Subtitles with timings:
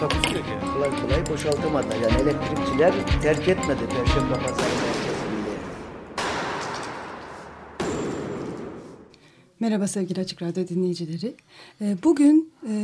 [0.00, 0.72] Takusu yok yani.
[0.74, 1.86] kolay kolay boşaltamadı.
[2.02, 5.50] Yani elektrikçiler terk etmedi Perşembe Pazarı merkezinde.
[9.60, 11.34] Merhaba sevgili Açık Radyo dinleyicileri.
[11.80, 12.74] Ee, Bugün e,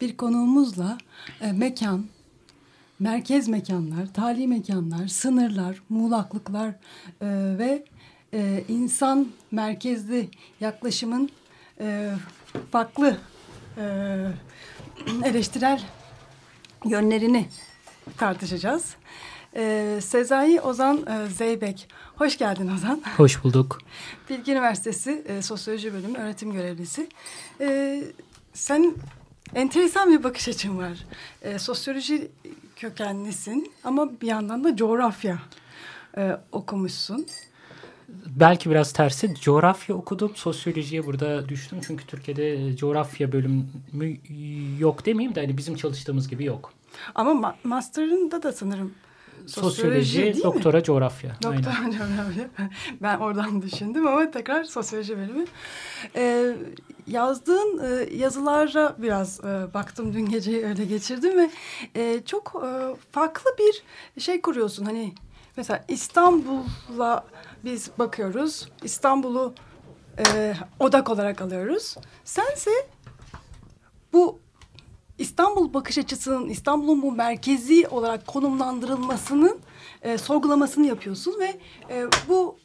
[0.00, 0.98] bir konuğumuzla
[1.40, 2.04] e, mekan,
[2.98, 6.74] merkez mekanlar, tali mekanlar, sınırlar, muğlaklıklar e,
[7.58, 7.84] ve
[8.68, 10.28] insan merkezli
[10.60, 11.28] yaklaşımın
[12.70, 13.16] farklı
[15.24, 15.80] eleştirel
[16.84, 17.48] yönlerini
[18.16, 18.94] tartışacağız.
[19.56, 21.88] E, Sezai Ozan e, Zeybek.
[22.16, 23.02] Hoş geldin Ozan.
[23.16, 23.78] Hoş bulduk.
[24.30, 27.08] Bilgi Üniversitesi e, Sosyoloji Bölümü öğretim görevlisi.
[27.60, 28.02] E,
[28.52, 28.94] sen
[29.54, 30.98] enteresan bir bakış açın var.
[31.42, 32.30] E, sosyoloji
[32.76, 35.38] kökenlisin ama bir yandan da coğrafya
[36.16, 37.26] e, okumuşsun.
[38.08, 40.32] Belki biraz tersi coğrafya okudum.
[40.34, 41.78] Sosyolojiye burada düştüm.
[41.86, 43.64] Çünkü Türkiye'de coğrafya bölümü
[44.78, 46.72] yok demeyeyim de hani bizim çalıştığımız gibi yok.
[47.14, 48.92] Ama ma- master'ında da sanırım
[49.46, 50.42] Sosyoloji, mi?
[50.42, 51.36] doktora coğrafya.
[51.42, 51.90] Doktor Aynen.
[51.98, 52.48] coğrafya.
[53.02, 55.44] Ben oradan düşündüm ama tekrar sosyoloji bölümü.
[56.16, 56.56] Ee,
[57.06, 61.50] yazdığın e, yazılara biraz e, baktım dün geceyi öyle geçirdim ve
[61.94, 62.68] e, çok e,
[63.12, 63.82] farklı bir
[64.20, 64.84] şey kuruyorsun.
[64.84, 65.12] Hani
[65.56, 67.24] mesela İstanbul'a
[67.64, 68.68] biz bakıyoruz.
[68.82, 69.54] İstanbul'u
[70.18, 71.96] e, odak olarak alıyoruz.
[72.24, 72.70] Sense
[74.12, 74.38] bu
[75.18, 79.58] İstanbul bakış açısının, İstanbul'un bu merkezi olarak konumlandırılmasının
[80.02, 81.60] e, sorgulamasını yapıyorsun ve
[81.90, 82.58] e, bu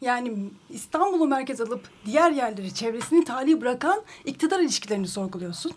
[0.00, 5.72] yani İstanbul'u merkez alıp diğer yerleri, çevresini tali bırakan iktidar ilişkilerini sorguluyorsun.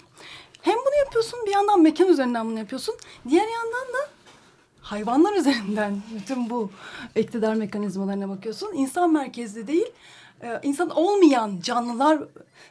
[0.62, 2.96] Hem bunu yapıyorsun, bir yandan mekan üzerinden bunu yapıyorsun.
[3.30, 4.10] Diğer yandan da
[4.86, 6.72] hayvanlar üzerinden bütün bu
[7.16, 8.74] iktidar mekanizmalarına bakıyorsun.
[8.74, 9.88] İnsan merkezli değil,
[10.42, 12.24] e, insan olmayan canlılar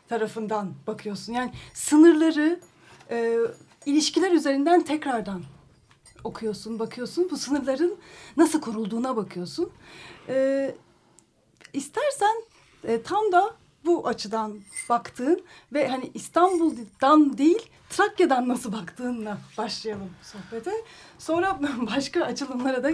[0.08, 1.32] tarafından bakıyorsun.
[1.32, 2.60] Yani sınırları,
[3.10, 3.38] e,
[3.86, 5.42] ilişkiler üzerinden tekrardan
[6.24, 7.28] okuyorsun, bakıyorsun.
[7.30, 7.96] Bu sınırların
[8.36, 9.70] nasıl kurulduğuna bakıyorsun.
[10.28, 10.74] E,
[11.72, 12.42] istersen
[13.04, 13.54] tam da
[13.84, 20.70] bu açıdan baktığın ve hani İstanbul'dan değil Trakya'dan nasıl baktığınla başlayalım sohbete.
[21.18, 21.58] Sonra
[21.96, 22.90] başka açılımlara da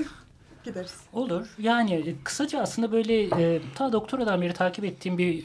[0.65, 0.95] gideriz.
[1.13, 1.55] Olur.
[1.59, 5.45] Yani e, kısaca aslında böyle e, ta doktoradan beri takip ettiğim bir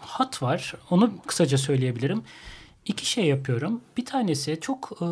[0.00, 0.74] hat var.
[0.90, 2.22] Onu kısaca söyleyebilirim.
[2.86, 3.80] İki şey yapıyorum.
[3.96, 5.06] Bir tanesi çok e,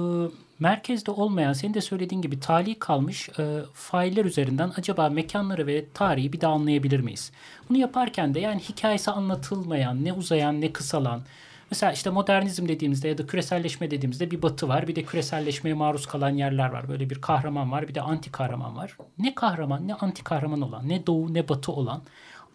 [0.58, 6.32] merkezde olmayan, senin de söylediğin gibi tali kalmış e, failler üzerinden acaba mekanları ve tarihi
[6.32, 7.32] bir daha anlayabilir miyiz?
[7.68, 11.22] Bunu yaparken de yani hikayesi anlatılmayan, ne uzayan ne kısalan,
[11.72, 14.88] Mesela işte modernizm dediğimizde ya da küreselleşme dediğimizde bir batı var.
[14.88, 16.88] Bir de küreselleşmeye maruz kalan yerler var.
[16.88, 18.96] Böyle bir kahraman var bir de anti kahraman var.
[19.18, 22.02] Ne kahraman ne anti kahraman olan ne doğu ne batı olan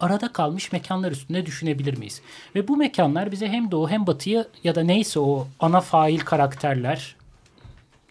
[0.00, 2.22] arada kalmış mekanlar üstünde düşünebilir miyiz?
[2.54, 7.16] Ve bu mekanlar bize hem doğu hem batıyı ya da neyse o ana fail karakterler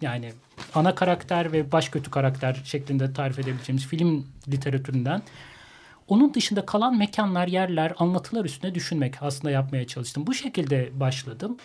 [0.02, 0.34] yani
[0.76, 5.22] ana karakter ve baş kötü karakter şeklinde tarif edebileceğimiz film literatüründen
[6.08, 10.28] onun dışında kalan mekanlar, yerler, anlatılar üstüne düşünmek aslında yapmaya çalıştım.
[10.28, 11.58] Bu şekilde başladım.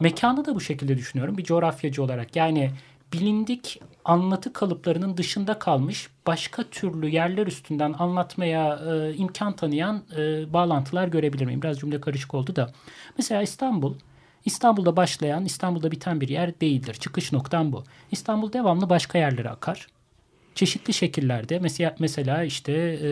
[0.00, 2.36] Mekanı da bu şekilde düşünüyorum bir coğrafyacı olarak.
[2.36, 2.70] Yani
[3.12, 11.08] bilindik anlatı kalıplarının dışında kalmış başka türlü yerler üstünden anlatmaya e, imkan tanıyan e, bağlantılar
[11.08, 11.62] görebilir miyim?
[11.62, 12.72] Biraz cümle karışık oldu da.
[13.18, 13.94] Mesela İstanbul,
[14.44, 16.94] İstanbul'da başlayan, İstanbul'da biten bir yer değildir.
[16.94, 17.84] Çıkış noktam bu.
[18.10, 19.86] İstanbul devamlı başka yerlere akar.
[20.58, 21.58] Çeşitli şekillerde.
[21.58, 23.10] Mesela, mesela işte e,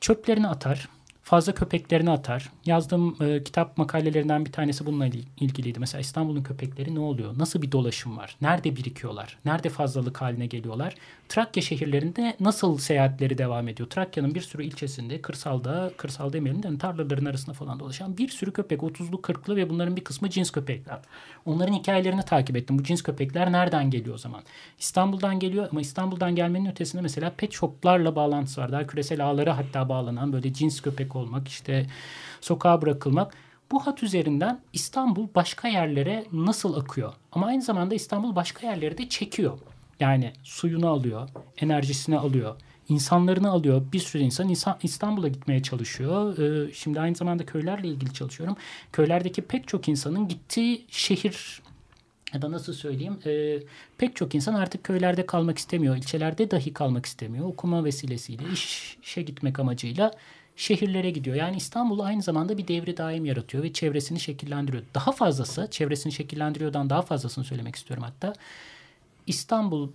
[0.00, 0.88] çöplerini atar,
[1.28, 2.50] fazla köpeklerini atar.
[2.66, 5.80] Yazdığım e, kitap makalelerinden bir tanesi bununla il- ilgiliydi.
[5.80, 7.38] Mesela İstanbul'un köpekleri ne oluyor?
[7.38, 8.36] Nasıl bir dolaşım var?
[8.40, 9.38] Nerede birikiyorlar?
[9.44, 10.94] Nerede fazlalık haline geliyorlar?
[11.28, 13.90] Trakya şehirlerinde nasıl seyahatleri devam ediyor?
[13.90, 18.52] Trakya'nın bir sürü ilçesinde kırsalda, kırsal demeyelim de hani tarlaların arasında falan dolaşan bir sürü
[18.52, 18.80] köpek.
[18.80, 20.98] 30'lu 40'lı ve bunların bir kısmı cins köpekler.
[21.46, 22.78] Onların hikayelerini takip ettim.
[22.78, 24.42] Bu cins köpekler nereden geliyor o zaman?
[24.78, 28.72] İstanbul'dan geliyor ama İstanbul'dan gelmenin ötesinde mesela pet shoplarla bağlantısı var.
[28.72, 31.86] Daha küresel ağlara hatta bağlanan böyle cins köpek olmak işte
[32.40, 33.34] sokağa bırakılmak.
[33.72, 37.12] Bu hat üzerinden İstanbul başka yerlere nasıl akıyor?
[37.32, 39.58] Ama aynı zamanda İstanbul başka yerleri de çekiyor.
[40.00, 42.56] Yani suyunu alıyor, enerjisini alıyor,
[42.88, 43.82] insanlarını alıyor.
[43.92, 46.38] Bir sürü insan, insan İstanbul'a gitmeye çalışıyor.
[46.38, 48.56] Ee, şimdi aynı zamanda köylerle ilgili çalışıyorum.
[48.92, 51.62] Köylerdeki pek çok insanın gittiği şehir
[52.34, 53.58] ya da nasıl söyleyeyim e,
[53.98, 55.96] pek çok insan artık köylerde kalmak istemiyor.
[55.96, 57.46] ilçelerde dahi kalmak istemiyor.
[57.46, 60.10] Okuma vesilesiyle, iş- işe gitmek amacıyla
[60.58, 61.36] şehirlere gidiyor.
[61.36, 64.82] Yani İstanbul aynı zamanda bir devri daim yaratıyor ve çevresini şekillendiriyor.
[64.94, 68.32] Daha fazlası, çevresini şekillendiriyordan daha fazlasını söylemek istiyorum hatta.
[69.26, 69.88] İstanbul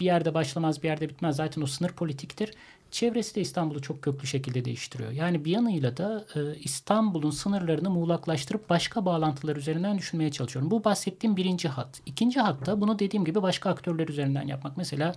[0.00, 1.36] bir yerde başlamaz bir yerde bitmez.
[1.36, 2.50] Zaten o sınır politiktir.
[2.90, 5.12] Çevresi de İstanbul'u çok köklü şekilde değiştiriyor.
[5.12, 10.70] Yani bir yanıyla da e, İstanbul'un sınırlarını muğlaklaştırıp başka bağlantılar üzerinden düşünmeye çalışıyorum.
[10.70, 12.00] Bu bahsettiğim birinci hat.
[12.06, 14.76] İkinci hatta bunu dediğim gibi başka aktörler üzerinden yapmak.
[14.76, 15.14] Mesela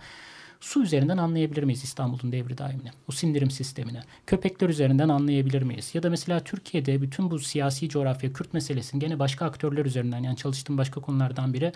[0.59, 2.89] su üzerinden anlayabilir miyiz İstanbul'un devri daimini?
[3.09, 3.99] O sindirim sistemini.
[4.27, 5.91] Köpekler üzerinden anlayabilir miyiz?
[5.93, 10.37] Ya da mesela Türkiye'de bütün bu siyasi coğrafya, Kürt meselesini gene başka aktörler üzerinden yani
[10.37, 11.73] çalıştığım başka konulardan biri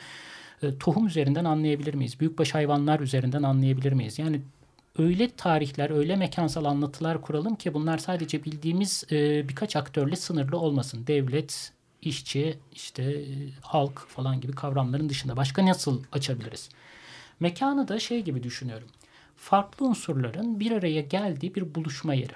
[0.64, 2.20] e, tohum üzerinden anlayabilir miyiz?
[2.20, 4.20] Büyükbaş hayvanlar üzerinden anlayabilir miyiz?
[4.20, 4.42] Yani
[4.98, 11.08] öyle tarihler, öyle mekansal anlatılar kuralım ki bunlar sadece bildiğimiz e, birkaç aktörle sınırlı olmasın.
[11.08, 11.72] Devlet,
[12.02, 13.26] işçi, işte e,
[13.62, 16.70] halk falan gibi kavramların dışında başka nasıl açabiliriz?
[17.44, 18.88] Mekanı da şey gibi düşünüyorum.
[19.36, 22.34] Farklı unsurların bir araya geldiği bir buluşma yeri.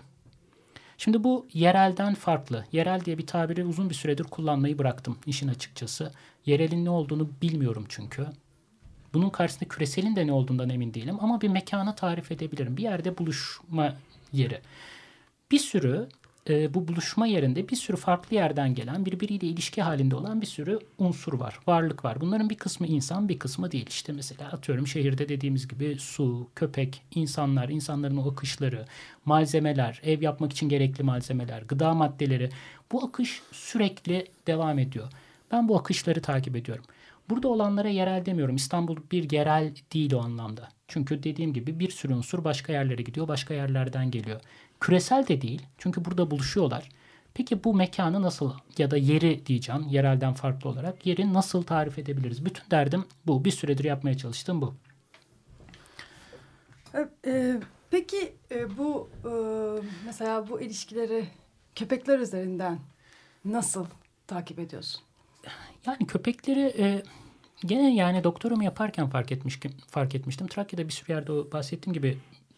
[0.97, 2.65] Şimdi bu yerelden farklı.
[2.71, 6.11] Yerel diye bir tabiri uzun bir süredir kullanmayı bıraktım işin açıkçası.
[6.45, 8.27] Yerelin ne olduğunu bilmiyorum çünkü.
[9.13, 12.77] Bunun karşısında küreselin de ne olduğundan emin değilim ama bir mekanı tarif edebilirim.
[12.77, 13.95] Bir yerde buluşma
[14.33, 14.61] yeri.
[15.51, 16.09] Bir sürü
[16.49, 20.79] e, bu buluşma yerinde bir sürü farklı yerden gelen birbiriyle ilişki halinde olan bir sürü
[20.97, 22.21] unsur var, varlık var.
[22.21, 23.85] Bunların bir kısmı insan bir kısmı değil.
[23.89, 28.85] İşte mesela atıyorum şehirde dediğimiz gibi su, köpek, insanlar, insanların o akışları,
[29.25, 32.49] malzemeler, ev yapmak için gerekli malzemeler, gıda maddeleri.
[32.91, 35.11] Bu akış sürekli devam ediyor.
[35.51, 36.85] Ben bu akışları takip ediyorum.
[37.29, 38.55] Burada olanlara yerel demiyorum.
[38.55, 40.69] İstanbul bir yerel değil o anlamda.
[40.87, 44.41] Çünkü dediğim gibi bir sürü unsur başka yerlere gidiyor, başka yerlerden geliyor.
[44.79, 45.61] Küresel de değil.
[45.77, 46.89] Çünkü burada buluşuyorlar.
[47.33, 52.45] Peki bu mekanı nasıl ya da yeri diyeceğim yerelden farklı olarak yeri nasıl tarif edebiliriz?
[52.45, 53.45] Bütün derdim bu.
[53.45, 54.75] Bir süredir yapmaya çalıştığım bu.
[57.25, 57.59] E,
[57.91, 59.31] peki e, bu e,
[60.05, 61.25] mesela bu ilişkileri
[61.75, 62.79] köpekler üzerinden
[63.45, 63.85] nasıl
[64.27, 65.01] takip ediyorsun?
[65.85, 67.03] Yani köpekleri e,
[67.65, 70.47] gene yani doktorumu yaparken fark etmiş fark etmiştim.
[70.47, 72.17] Trakya'da bir sürü yerde bahsettiğim gibi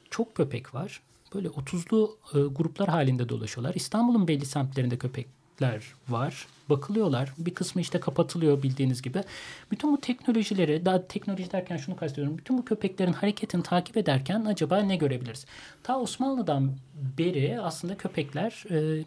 [0.10, 1.02] çok köpek var.
[1.34, 3.76] Böyle 30'lu e, gruplar halinde dolaşıyorlar.
[3.76, 6.48] İstanbul'un belli semtlerinde köpekler var.
[6.70, 7.34] Bakılıyorlar.
[7.38, 9.24] Bir kısmı işte kapatılıyor bildiğiniz gibi.
[9.72, 12.38] Bütün bu teknolojileri, daha teknoloji derken şunu kastediyorum.
[12.38, 15.46] Bütün bu köpeklerin hareketini takip ederken acaba ne görebiliriz?
[15.84, 16.72] Ta Osmanlı'dan
[17.18, 19.06] beri aslında köpekler e,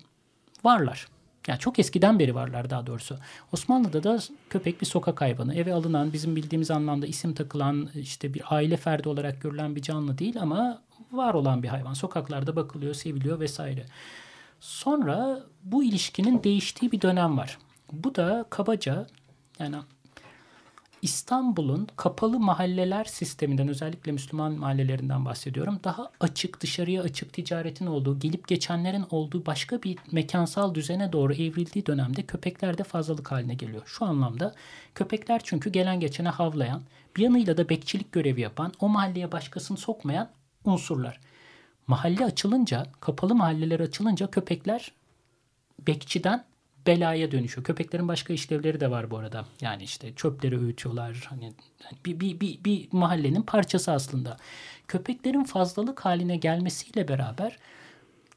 [0.65, 1.09] varlar.
[1.47, 3.19] Yani çok eskiden beri varlar daha doğrusu.
[3.53, 4.19] Osmanlı'da da
[4.51, 5.55] köpek bir sokak hayvanı.
[5.55, 10.19] Eve alınan, bizim bildiğimiz anlamda isim takılan, işte bir aile ferdi olarak görülen bir canlı
[10.19, 11.95] değil ama var olan bir hayvan.
[11.95, 13.87] Sokaklarda bakılıyor, seviliyor vesaire.
[14.61, 17.59] Sonra bu ilişkinin değiştiği bir dönem var.
[17.93, 19.07] Bu da kabaca
[19.59, 19.77] yani
[21.03, 25.81] İstanbul'un kapalı mahalleler sisteminden özellikle Müslüman mahallelerinden bahsediyorum.
[25.85, 31.87] Daha açık, dışarıya açık ticaretin olduğu, gelip geçenlerin olduğu başka bir mekansal düzene doğru evrildiği
[31.87, 33.83] dönemde köpekler de fazlalık haline geliyor.
[33.87, 34.55] Şu anlamda
[34.95, 36.83] köpekler çünkü gelen geçene havlayan,
[37.17, 40.31] bir yanıyla da bekçilik görevi yapan, o mahalleye başkasını sokmayan
[40.65, 41.21] unsurlar.
[41.87, 44.93] Mahalle açılınca, kapalı mahalleler açılınca köpekler
[45.87, 46.45] bekçiden
[46.87, 47.65] belaya dönüşüyor.
[47.65, 49.45] Köpeklerin başka işlevleri de var bu arada.
[49.61, 51.27] Yani işte çöpleri öğütüyorlar.
[51.29, 51.53] Hani
[52.07, 54.37] bir, bir, bir, bir mahallenin parçası aslında.
[54.89, 57.59] Köpeklerin fazlalık haline gelmesiyle beraber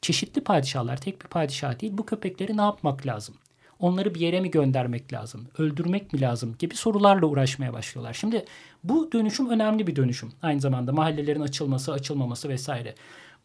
[0.01, 3.35] çeşitli padişahlar, tek bir padişah değil, bu köpekleri ne yapmak lazım?
[3.79, 5.47] Onları bir yere mi göndermek lazım?
[5.57, 6.55] Öldürmek mi lazım?
[6.59, 8.13] Gibi sorularla uğraşmaya başlıyorlar.
[8.13, 8.45] Şimdi
[8.83, 10.31] bu dönüşüm önemli bir dönüşüm.
[10.41, 12.95] Aynı zamanda mahallelerin açılması, açılmaması vesaire.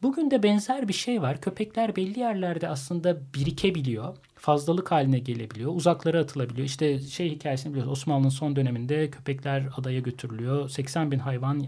[0.02, 1.40] Bugün de benzer bir şey var.
[1.40, 4.16] Köpekler belli yerlerde aslında birikebiliyor.
[4.36, 5.72] Fazlalık haline gelebiliyor.
[5.74, 6.66] Uzaklara atılabiliyor.
[6.66, 7.92] İşte şey hikayesini biliyoruz.
[7.92, 10.68] Osmanlı'nın son döneminde köpekler adaya götürülüyor.
[10.68, 11.66] 80 bin hayvan e,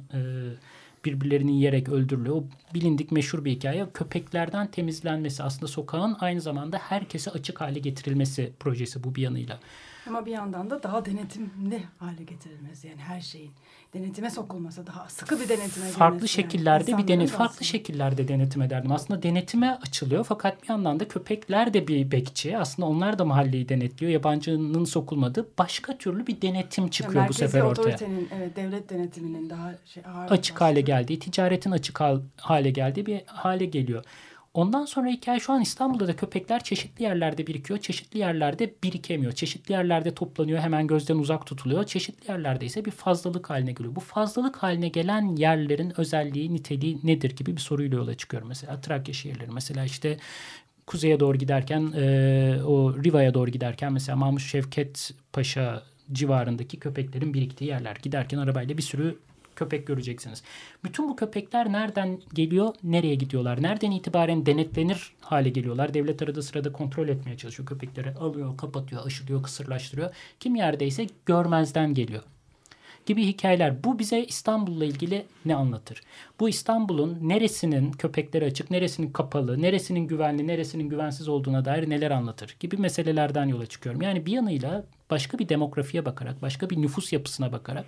[1.04, 2.36] birbirlerini yiyerek öldürülüyor.
[2.36, 3.86] O bilindik meşhur bir hikaye.
[3.94, 9.60] Köpeklerden temizlenmesi aslında sokağın aynı zamanda herkese açık hale getirilmesi projesi bu bir yanıyla.
[10.08, 13.52] Ama bir yandan da daha denetimli hale getirilmesi yani her şeyin
[13.94, 17.02] denetime sokulması daha sıkı bir denetime farklı şekillerde yani.
[17.02, 17.64] bir denet farklı aslında.
[17.64, 18.92] şekillerde denetim ederdim.
[18.92, 22.58] Aslında denetime açılıyor fakat bir yandan da köpekler de bir bekçi.
[22.58, 24.12] Aslında onlar da mahalleyi denetliyor.
[24.12, 27.96] Yabancının sokulmadığı başka türlü bir denetim çıkıyor yani bu sefer ortaya.
[28.34, 32.00] evet devlet denetiminin daha şey ağır açık hale geldiği, ticaretin açık
[32.36, 34.04] hale geldiği bir hale geliyor.
[34.54, 37.80] Ondan sonra hikaye şu an İstanbul'da da köpekler çeşitli yerlerde birikiyor.
[37.80, 39.32] Çeşitli yerlerde birikemiyor.
[39.32, 40.58] Çeşitli yerlerde toplanıyor.
[40.58, 41.84] Hemen gözden uzak tutuluyor.
[41.84, 43.96] Çeşitli yerlerde ise bir fazlalık haline geliyor.
[43.96, 48.48] Bu fazlalık haline gelen yerlerin özelliği, niteliği nedir gibi bir soruyla yola çıkıyorum.
[48.48, 49.50] Mesela Trakya şehirleri.
[49.50, 50.18] Mesela işte
[50.86, 55.82] kuzeye doğru giderken e, o Riva'ya doğru giderken mesela Mahmut Şevket Paşa
[56.12, 57.96] civarındaki köpeklerin biriktiği yerler.
[58.02, 59.18] Giderken arabayla bir sürü
[59.56, 60.42] köpek göreceksiniz.
[60.84, 63.62] Bütün bu köpekler nereden geliyor, nereye gidiyorlar?
[63.62, 65.94] Nereden itibaren denetlenir hale geliyorlar?
[65.94, 67.68] Devlet arada sırada kontrol etmeye çalışıyor.
[67.68, 70.10] Köpekleri alıyor, kapatıyor, aşılıyor, kısırlaştırıyor.
[70.40, 72.22] Kim yerdeyse görmezden geliyor
[73.06, 73.84] gibi hikayeler.
[73.84, 76.02] Bu bize İstanbul'la ilgili ne anlatır?
[76.40, 82.56] Bu İstanbul'un neresinin köpekleri açık, neresinin kapalı, neresinin güvenli, neresinin güvensiz olduğuna dair neler anlatır
[82.60, 84.02] gibi meselelerden yola çıkıyorum.
[84.02, 87.84] Yani bir yanıyla başka bir demografiye bakarak, başka bir nüfus yapısına bakarak,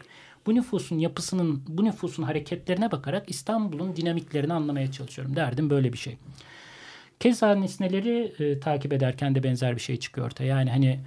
[0.47, 5.37] bu nüfusun yapısının, bu nüfusun hareketlerine bakarak İstanbul'un dinamiklerini anlamaya çalışıyorum.
[5.37, 6.17] Derdim böyle bir şey.
[7.21, 10.45] Keza nesneleri e, takip ederken de benzer bir şey çıkıyor ortaya.
[10.45, 11.01] Yani hani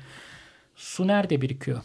[0.75, 1.81] su nerede birikiyor?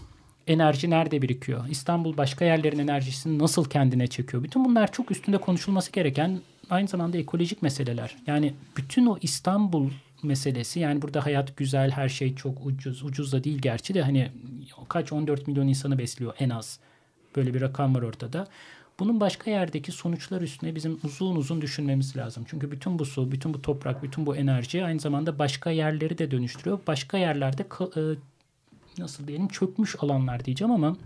[0.47, 1.69] enerji nerede birikiyor?
[1.69, 4.43] İstanbul başka yerlerin enerjisini nasıl kendine çekiyor?
[4.43, 6.41] Bütün bunlar çok üstünde konuşulması gereken
[6.71, 8.17] aynı zamanda ekolojik meseleler.
[8.27, 9.91] Yani bütün o İstanbul
[10.23, 13.03] meselesi yani burada hayat güzel, her şey çok ucuz.
[13.03, 14.31] Ucuz da değil gerçi de hani
[14.89, 16.81] kaç 14 milyon insanı besliyor en az.
[17.37, 18.49] Böyle bir rakam var ortada.
[18.99, 22.45] Bunun başka yerdeki sonuçlar üstüne bizim uzun uzun düşünmemiz lazım.
[22.49, 26.31] Çünkü bütün bu su, bütün bu toprak, bütün bu enerji aynı zamanda başka yerleri de
[26.31, 26.79] dönüştürüyor.
[26.87, 27.67] Başka yerlerde
[28.99, 30.97] nasıl diyelim çökmüş alanlar diyeceğim ama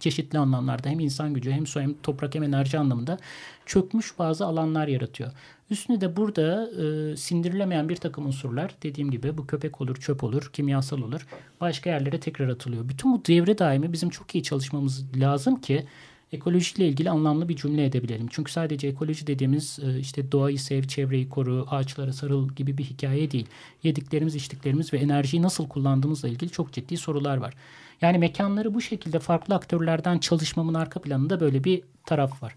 [0.00, 3.18] çeşitli anlamlarda hem insan gücü hem su hem toprak hem enerji anlamında
[3.66, 5.32] çökmüş bazı alanlar yaratıyor.
[5.72, 10.50] Üstüne de burada e, sindirilemeyen bir takım unsurlar dediğim gibi bu köpek olur, çöp olur,
[10.52, 11.26] kimyasal olur.
[11.60, 12.88] Başka yerlere tekrar atılıyor.
[12.88, 15.86] Bütün bu devre daimi bizim çok iyi çalışmamız lazım ki
[16.32, 18.26] ekolojiyle ilgili anlamlı bir cümle edebilelim.
[18.30, 23.30] Çünkü sadece ekoloji dediğimiz e, işte doğayı sev, çevreyi koru, ağaçlara sarıl gibi bir hikaye
[23.30, 23.46] değil.
[23.82, 27.54] Yediklerimiz, içtiklerimiz ve enerjiyi nasıl kullandığımızla ilgili çok ciddi sorular var.
[28.00, 32.56] Yani mekanları bu şekilde farklı aktörlerden çalışmamın arka planında böyle bir taraf var.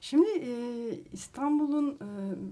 [0.00, 0.52] Şimdi e,
[1.12, 1.98] İstanbul'un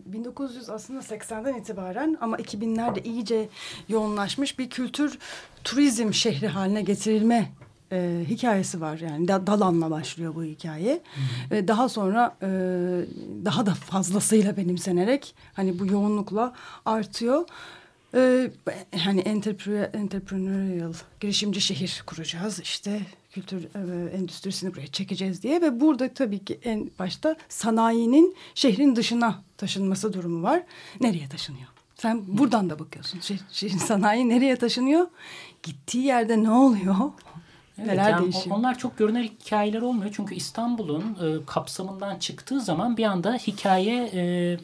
[0.09, 3.49] e, 1900 aslında 80'den itibaren ama 2000'lerde iyice
[3.88, 5.19] yoğunlaşmış bir kültür
[5.65, 7.53] turizm şehri haline getirilme
[7.93, 8.99] e, hikayesi var.
[8.99, 11.03] Yani da, Dalan'la başlıyor bu hikaye.
[11.50, 12.49] Ve daha sonra e,
[13.45, 16.53] daha da fazlasıyla benimsenerek hani bu yoğunlukla
[16.85, 17.45] artıyor.
[18.15, 18.50] E,
[18.99, 22.61] hani entrepreneurial girişimci şehir kuracağız.
[22.61, 23.00] İşte
[23.37, 29.43] kültür e, endüstrisini buraya çekeceğiz diye ve burada tabii ki en başta sanayinin şehrin dışına
[29.57, 30.62] taşınması durumu var.
[31.00, 31.66] Nereye taşınıyor?
[31.95, 33.21] Sen buradan da bakıyorsun.
[33.52, 35.07] Şehrin sanayi nereye taşınıyor?
[35.62, 36.97] Gittiği yerde ne oluyor?
[37.78, 38.57] Evet, Neler yani değişiyor?
[38.57, 40.11] Onlar çok görünen hikayeler olmuyor.
[40.16, 44.59] Çünkü İstanbul'un e, kapsamından çıktığı zaman bir anda hikaye e,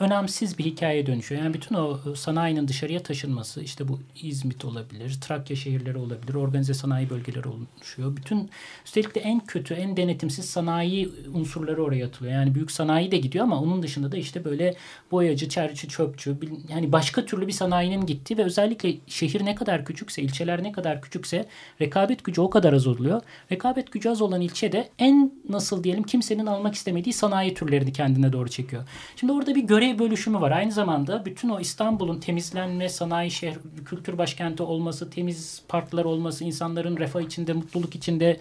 [0.00, 1.42] önemsiz bir hikaye dönüşüyor.
[1.42, 7.10] Yani bütün o sanayinin dışarıya taşınması işte bu İzmit olabilir, Trakya şehirleri olabilir, organize sanayi
[7.10, 8.16] bölgeleri oluşuyor.
[8.16, 8.50] Bütün
[8.84, 12.34] üstelik de en kötü, en denetimsiz sanayi unsurları oraya atılıyor.
[12.34, 14.74] Yani büyük sanayi de gidiyor ama onun dışında da işte böyle
[15.10, 16.36] boyacı, çerçi, çöpçü
[16.68, 21.02] yani başka türlü bir sanayinin gitti ve özellikle şehir ne kadar küçükse, ilçeler ne kadar
[21.02, 21.46] küçükse
[21.80, 23.20] rekabet gücü o kadar az oluyor.
[23.52, 28.32] Rekabet gücü az olan ilçe de en nasıl diyelim kimsenin almak istemediği sanayi türlerini kendine
[28.32, 28.88] doğru çekiyor.
[29.16, 30.50] Şimdi orada bir görev görev bölüşümü var.
[30.50, 36.96] Aynı zamanda bütün o İstanbul'un temizlenme, sanayi şehir, kültür başkenti olması, temiz parklar olması, insanların
[36.96, 38.40] refah içinde, mutluluk içinde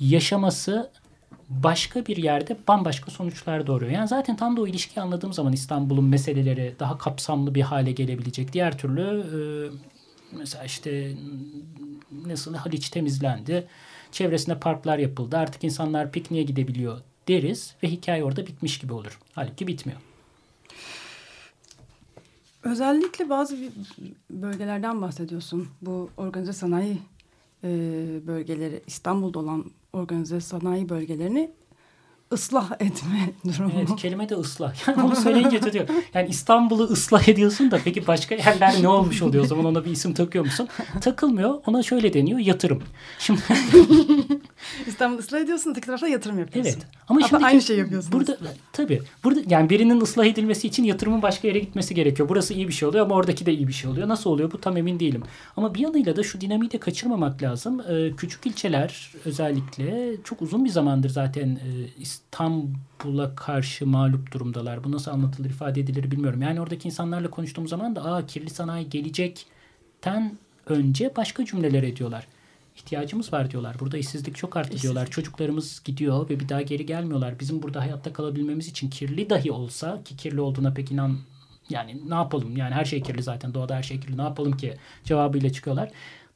[0.00, 0.90] yaşaması
[1.48, 3.92] başka bir yerde bambaşka sonuçlar doğuruyor.
[3.92, 8.52] Yani zaten tam da o ilişkiyi anladığım zaman İstanbul'un meseleleri daha kapsamlı bir hale gelebilecek.
[8.52, 9.38] Diğer türlü e,
[10.38, 11.12] mesela işte
[12.26, 13.66] nasıl Haliç temizlendi.
[14.12, 15.36] Çevresinde parklar yapıldı.
[15.36, 19.18] Artık insanlar pikniğe gidebiliyor deriz ve hikaye orada bitmiş gibi olur.
[19.34, 20.00] Halbuki bitmiyor.
[22.66, 23.56] Özellikle bazı
[24.30, 25.68] bölgelerden bahsediyorsun.
[25.82, 26.98] Bu organize sanayi
[27.64, 27.68] e,
[28.26, 31.50] bölgeleri, İstanbul'da olan organize sanayi bölgelerini
[32.32, 33.72] ıslah etme durumu.
[33.76, 34.74] Evet kelime de ıslah.
[34.88, 35.88] Yani bunu söyleyince tutuyor.
[36.14, 39.90] Yani İstanbul'u ıslah ediyorsun da peki başka yerler ne olmuş oluyor o zaman ona bir
[39.90, 40.68] isim takıyor musun?
[41.00, 41.54] Takılmıyor.
[41.66, 42.82] Ona şöyle deniyor yatırım.
[43.18, 43.40] Şimdi
[44.86, 46.72] İstanbul ıslah ediyorsun öteki tarafta yatırım yapıyorsun.
[46.72, 46.86] Evet.
[47.08, 48.12] Ama, Ama şimdi aynı şey yapıyorsun.
[48.12, 48.38] Burada
[48.72, 49.02] tabii.
[49.24, 52.28] Burada yani birinin ıslah edilmesi için yatırımın başka yere gitmesi gerekiyor.
[52.28, 54.08] Burası iyi bir şey oluyor ama oradaki de iyi bir şey oluyor.
[54.08, 55.22] Nasıl oluyor bu tam emin değilim.
[55.56, 57.80] Ama bir yanıyla da şu dinamiği de kaçırmamak lazım.
[57.80, 61.60] Ee, küçük ilçeler özellikle çok uzun bir zamandır zaten e,
[62.16, 64.84] İstanbul'a karşı mağlup durumdalar.
[64.84, 66.42] Bu nasıl anlatılır, ifade edilir bilmiyorum.
[66.42, 72.26] Yani oradaki insanlarla konuştuğum zaman da aa kirli sanayi gelecekten önce başka cümleler ediyorlar.
[72.76, 73.76] İhtiyacımız var diyorlar.
[73.80, 75.10] Burada işsizlik çok arttı diyorlar.
[75.10, 77.40] Çocuklarımız gidiyor ve bir daha geri gelmiyorlar.
[77.40, 81.18] Bizim burada hayatta kalabilmemiz için kirli dahi olsa ki kirli olduğuna pek inan
[81.70, 82.56] yani ne yapalım?
[82.56, 83.54] Yani her şey kirli zaten.
[83.54, 84.18] Doğada her şey kirli.
[84.18, 84.76] Ne yapalım ki?
[85.04, 85.90] Cevabıyla çıkıyorlar.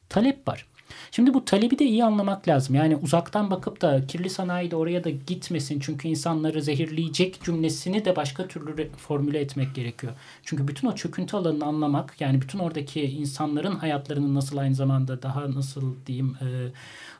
[0.08, 0.66] Talep var.
[1.10, 2.74] Şimdi bu talebi de iyi anlamak lazım.
[2.74, 8.16] Yani uzaktan bakıp da kirli sanayi de oraya da gitmesin çünkü insanları zehirleyecek cümlesini de
[8.16, 10.12] başka türlü formüle etmek gerekiyor.
[10.44, 15.54] Çünkü bütün o çöküntü alanını anlamak yani bütün oradaki insanların hayatlarının nasıl aynı zamanda daha
[15.54, 16.46] nasıl diyeyim e,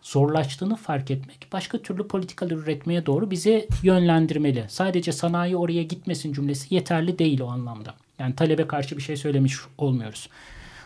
[0.03, 4.65] zorlaştığını fark etmek başka türlü politikalar üretmeye doğru bizi yönlendirmeli.
[4.69, 7.95] Sadece sanayi oraya gitmesin cümlesi yeterli değil o anlamda.
[8.19, 10.29] Yani talebe karşı bir şey söylemiş olmuyoruz.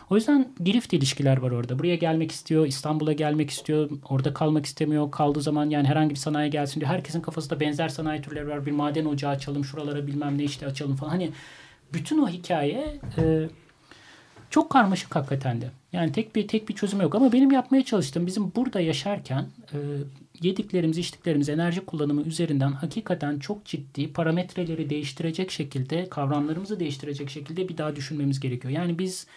[0.09, 1.79] O yüzden girift ilişkiler var orada.
[1.79, 5.11] Buraya gelmek istiyor, İstanbul'a gelmek istiyor, orada kalmak istemiyor.
[5.11, 6.91] Kaldığı zaman yani herhangi bir sanayi gelsin diyor.
[6.91, 8.65] Herkesin kafasında benzer sanayi türleri var.
[8.65, 11.09] Bir maden ocağı açalım, şuralara bilmem ne işte açalım falan.
[11.11, 11.31] Hani
[11.93, 13.49] bütün o hikaye e,
[14.49, 15.69] çok karmaşık hakikaten de.
[15.93, 19.77] Yani tek bir tek bir çözüm yok ama benim yapmaya çalıştığım bizim burada yaşarken e,
[20.41, 27.77] yediklerimiz, içtiklerimiz, enerji kullanımı üzerinden hakikaten çok ciddi parametreleri değiştirecek şekilde, kavramlarımızı değiştirecek şekilde bir
[27.77, 28.73] daha düşünmemiz gerekiyor.
[28.73, 29.27] Yani biz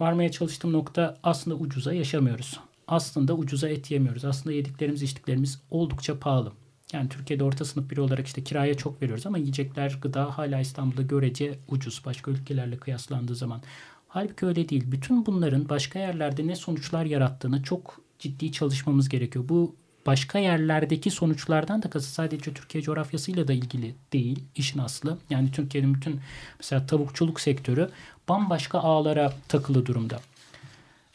[0.00, 2.60] varmaya çalıştığım nokta aslında ucuza yaşamıyoruz.
[2.88, 4.24] Aslında ucuza et yemiyoruz.
[4.24, 6.52] Aslında yediklerimiz, içtiklerimiz oldukça pahalı.
[6.92, 11.02] Yani Türkiye'de orta sınıf biri olarak işte kiraya çok veriyoruz ama yiyecekler, gıda hala İstanbul'da
[11.02, 13.62] görece ucuz başka ülkelerle kıyaslandığı zaman.
[14.08, 14.84] Halbuki öyle değil.
[14.86, 19.48] Bütün bunların başka yerlerde ne sonuçlar yarattığını çok ciddi çalışmamız gerekiyor.
[19.48, 25.18] Bu başka yerlerdeki sonuçlardan da kasıt sadece Türkiye coğrafyasıyla da ilgili değil işin aslı.
[25.30, 26.20] Yani Türkiye'nin bütün
[26.58, 27.90] mesela tavukçuluk sektörü
[28.28, 30.20] bambaşka ağlara takılı durumda.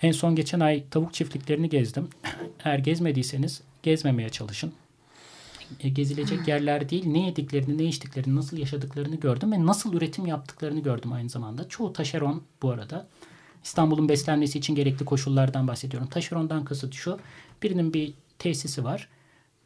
[0.02, 2.08] En son geçen ay tavuk çiftliklerini gezdim.
[2.64, 4.74] Eğer gezmediyseniz gezmemeye çalışın.
[5.80, 10.80] E, gezilecek yerler değil, ne yediklerini, ne içtiklerini, nasıl yaşadıklarını gördüm ve nasıl üretim yaptıklarını
[10.80, 11.70] gördüm aynı zamanda.
[11.70, 13.08] Çoğu taşeron bu arada.
[13.64, 16.10] İstanbul'un beslenmesi için gerekli koşullardan bahsediyorum.
[16.10, 17.20] Taşerondan kasıt şu,
[17.64, 19.08] birinin bir tesisi var.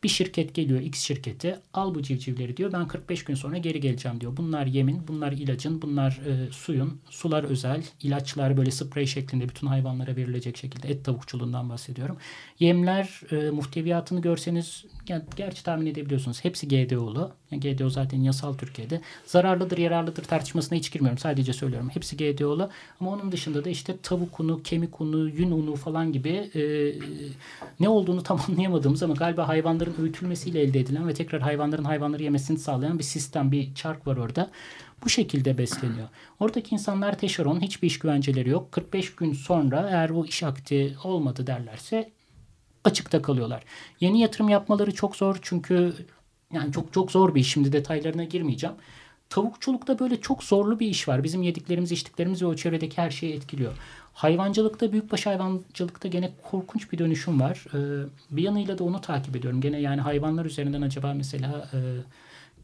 [0.04, 4.22] Bir şirket geliyor X şirketi al bu civcivleri diyor ben 45 gün sonra geri geleceğim
[4.22, 4.38] diyor.
[4.38, 10.16] Bunlar yemin, bunlar ilacın, bunlar e, suyun, sular özel, ilaçlar böyle sprey şeklinde bütün hayvanlara
[10.16, 12.18] verilecek şekilde et tavukçuluğundan bahsediyorum.
[12.60, 17.32] Yemler e, muhteviyatını görseniz yani, gerçi tahmin edebiliyorsunuz hepsi GDO'lu.
[17.52, 19.02] Yani GDO zaten yasal Türkiye'de.
[19.26, 21.18] Zararlıdır, yararlıdır tartışmasına hiç girmiyorum.
[21.18, 21.90] Sadece söylüyorum.
[21.94, 22.70] Hepsi GDO'lu.
[23.00, 26.62] Ama onun dışında da işte tavuk unu, kemik unu, yün unu falan gibi e,
[27.80, 32.60] ne olduğunu tam anlayamadığımız ama galiba hayvanların öğütülmesiyle elde edilen ve tekrar hayvanların hayvanları yemesini
[32.60, 34.52] sağlayan bir sistem, bir çark var orada.
[35.04, 36.08] Bu şekilde besleniyor.
[36.40, 38.72] Oradaki insanlar teşeron, hiçbir iş güvenceleri yok.
[38.72, 42.12] 45 gün sonra eğer bu iş akti olmadı derlerse
[42.84, 43.64] açıkta kalıyorlar.
[44.00, 45.94] Yeni yatırım yapmaları çok zor çünkü
[46.54, 47.52] yani çok çok zor bir iş.
[47.52, 48.76] Şimdi detaylarına girmeyeceğim.
[49.32, 51.24] Tavukçulukta böyle çok zorlu bir iş var.
[51.24, 53.74] Bizim yediklerimiz, içtiklerimiz ve o çevredeki her şeyi etkiliyor.
[54.14, 57.66] Hayvancılıkta, büyükbaş hayvancılıkta gene korkunç bir dönüşüm var.
[57.74, 59.62] Ee, bir yanıyla da onu takip ediyorum.
[59.62, 61.78] Gene yani hayvanlar üzerinden acaba mesela e,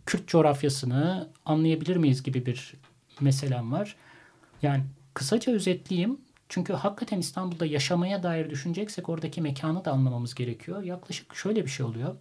[0.05, 2.73] Kürt coğrafyasını anlayabilir miyiz gibi bir
[3.21, 3.95] meselem var.
[4.61, 6.17] Yani kısaca özetleyeyim.
[6.49, 10.83] Çünkü hakikaten İstanbul'da yaşamaya dair düşüneceksek oradaki mekanı da anlamamız gerekiyor.
[10.83, 12.15] Yaklaşık şöyle bir şey oluyor.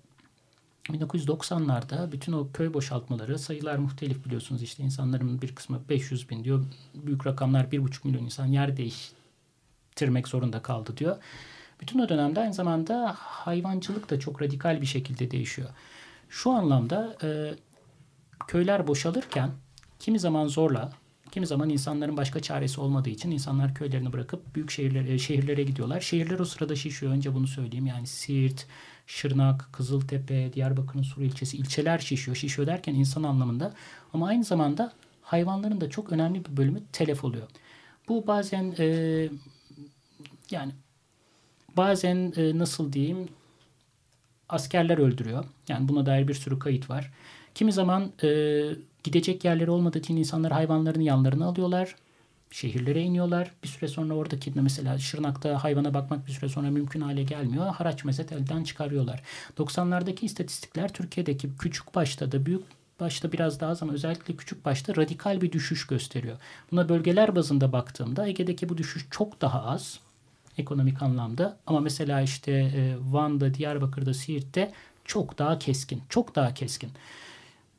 [0.88, 6.64] 1990'larda bütün o köy boşaltmaları sayılar muhtelif biliyorsunuz işte insanların bir kısmı 500 bin diyor.
[6.94, 11.16] Büyük rakamlar 1,5 milyon insan yer değiştirmek zorunda kaldı diyor.
[11.80, 15.68] Bütün o dönemde aynı zamanda hayvancılık da çok radikal bir şekilde değişiyor.
[16.28, 17.54] Şu anlamda e,
[18.48, 19.50] köyler boşalırken
[19.98, 20.92] kimi zaman zorla
[21.30, 26.00] Kimi zaman insanların başka çaresi olmadığı için insanlar köylerini bırakıp büyük şehirlere, şehirlere gidiyorlar.
[26.00, 27.12] Şehirler o sırada şişiyor.
[27.12, 27.86] Önce bunu söyleyeyim.
[27.86, 28.66] Yani Siirt,
[29.06, 32.36] Şırnak, Kızıltepe, Diyarbakır'ın Suru ilçesi, ilçeler şişiyor.
[32.36, 33.72] Şişiyor derken insan anlamında.
[34.12, 34.92] Ama aynı zamanda
[35.22, 37.48] hayvanların da çok önemli bir bölümü telef oluyor.
[38.08, 39.28] Bu bazen e,
[40.50, 40.72] yani
[41.76, 43.28] bazen e, nasıl diyeyim
[44.48, 45.44] askerler öldürüyor.
[45.68, 47.12] Yani buna dair bir sürü kayıt var.
[47.54, 48.28] Kimi zaman e,
[49.04, 51.96] gidecek yerleri olmadığı için insanlar hayvanlarını yanlarına alıyorlar.
[52.56, 53.50] Şehirlere iniyorlar.
[53.62, 57.66] Bir süre sonra oradaki mesela Şırnak'ta hayvana bakmak bir süre sonra mümkün hale gelmiyor.
[57.66, 59.22] Haraç mezet elden çıkarıyorlar.
[59.58, 62.62] 90'lardaki istatistikler Türkiye'deki küçük başta da büyük
[63.00, 66.36] başta biraz daha az ama özellikle küçük başta radikal bir düşüş gösteriyor.
[66.72, 70.00] Buna bölgeler bazında baktığımda Ege'deki bu düşüş çok daha az
[70.58, 74.72] ekonomik anlamda ama mesela işte e, Van'da, Diyarbakır'da, Siirt'te
[75.04, 76.90] çok daha keskin, çok daha keskin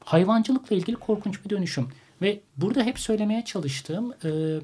[0.06, 1.90] hayvancılıkla ilgili korkunç bir dönüşüm.
[2.22, 4.60] Ve burada hep söylemeye çalıştığım e,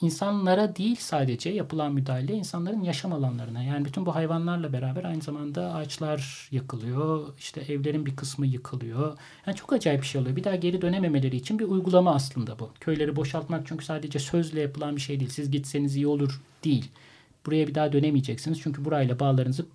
[0.00, 3.62] insanlara değil sadece yapılan müdahale insanların yaşam alanlarına.
[3.62, 7.34] Yani bütün bu hayvanlarla beraber aynı zamanda ağaçlar yakılıyor.
[7.38, 9.18] İşte evlerin bir kısmı yıkılıyor.
[9.46, 10.36] Yani çok acayip bir şey oluyor.
[10.36, 12.70] Bir daha geri dönememeleri için bir uygulama aslında bu.
[12.80, 15.30] Köyleri boşaltmak çünkü sadece sözle yapılan bir şey değil.
[15.30, 16.90] Siz gitseniz iyi olur değil.
[17.46, 18.60] Buraya bir daha dönemeyeceksiniz.
[18.60, 19.66] Çünkü burayla bağlarınızı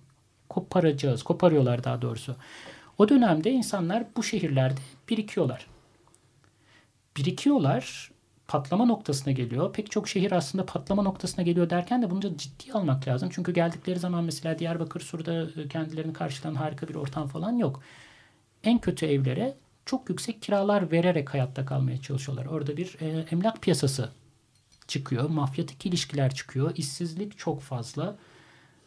[0.48, 1.22] koparacağız.
[1.22, 2.36] Koparıyorlar daha doğrusu.
[2.98, 5.66] O dönemde insanlar bu şehirlerde birikiyorlar.
[7.18, 8.10] Birikiyorlar.
[8.48, 9.72] patlama noktasına geliyor.
[9.72, 13.28] Pek çok şehir aslında patlama noktasına geliyor derken de bunu da ciddiye almak lazım.
[13.32, 17.82] Çünkü geldikleri zaman mesela Diyarbakır Sur'da e, kendilerini karşılayan harika bir ortam falan yok.
[18.64, 22.46] En kötü evlere çok yüksek kiralar vererek hayatta kalmaya çalışıyorlar.
[22.46, 24.10] Orada bir e, emlak piyasası
[24.88, 25.28] çıkıyor.
[25.28, 26.72] Mafyatik ilişkiler çıkıyor.
[26.76, 28.16] işsizlik çok fazla.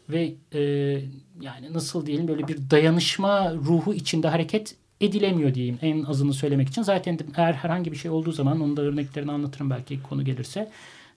[0.09, 0.59] Ve e,
[1.41, 6.81] yani nasıl diyelim böyle bir dayanışma ruhu içinde hareket edilemiyor diyeyim en azını söylemek için.
[6.81, 10.71] Zaten eğer herhangi bir şey olduğu zaman onun da örneklerini anlatırım belki konu gelirse.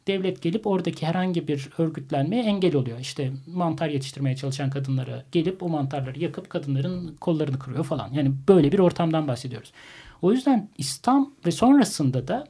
[0.07, 2.99] Devlet gelip oradaki herhangi bir örgütlenmeye engel oluyor.
[2.99, 8.13] İşte mantar yetiştirmeye çalışan kadınlara gelip o mantarları yakıp kadınların kollarını kırıyor falan.
[8.13, 9.73] Yani böyle bir ortamdan bahsediyoruz.
[10.23, 12.47] O yüzden İslam ve sonrasında da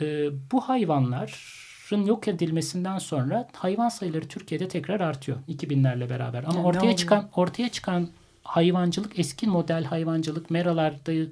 [0.00, 6.44] e, bu hayvanların yok edilmesinden sonra hayvan sayıları Türkiye'de tekrar artıyor 2000'lerle beraber.
[6.44, 8.08] Ama Yani ortaya çıkan ortaya çıkan
[8.54, 11.26] hayvancılık eski model hayvancılık meralarda e,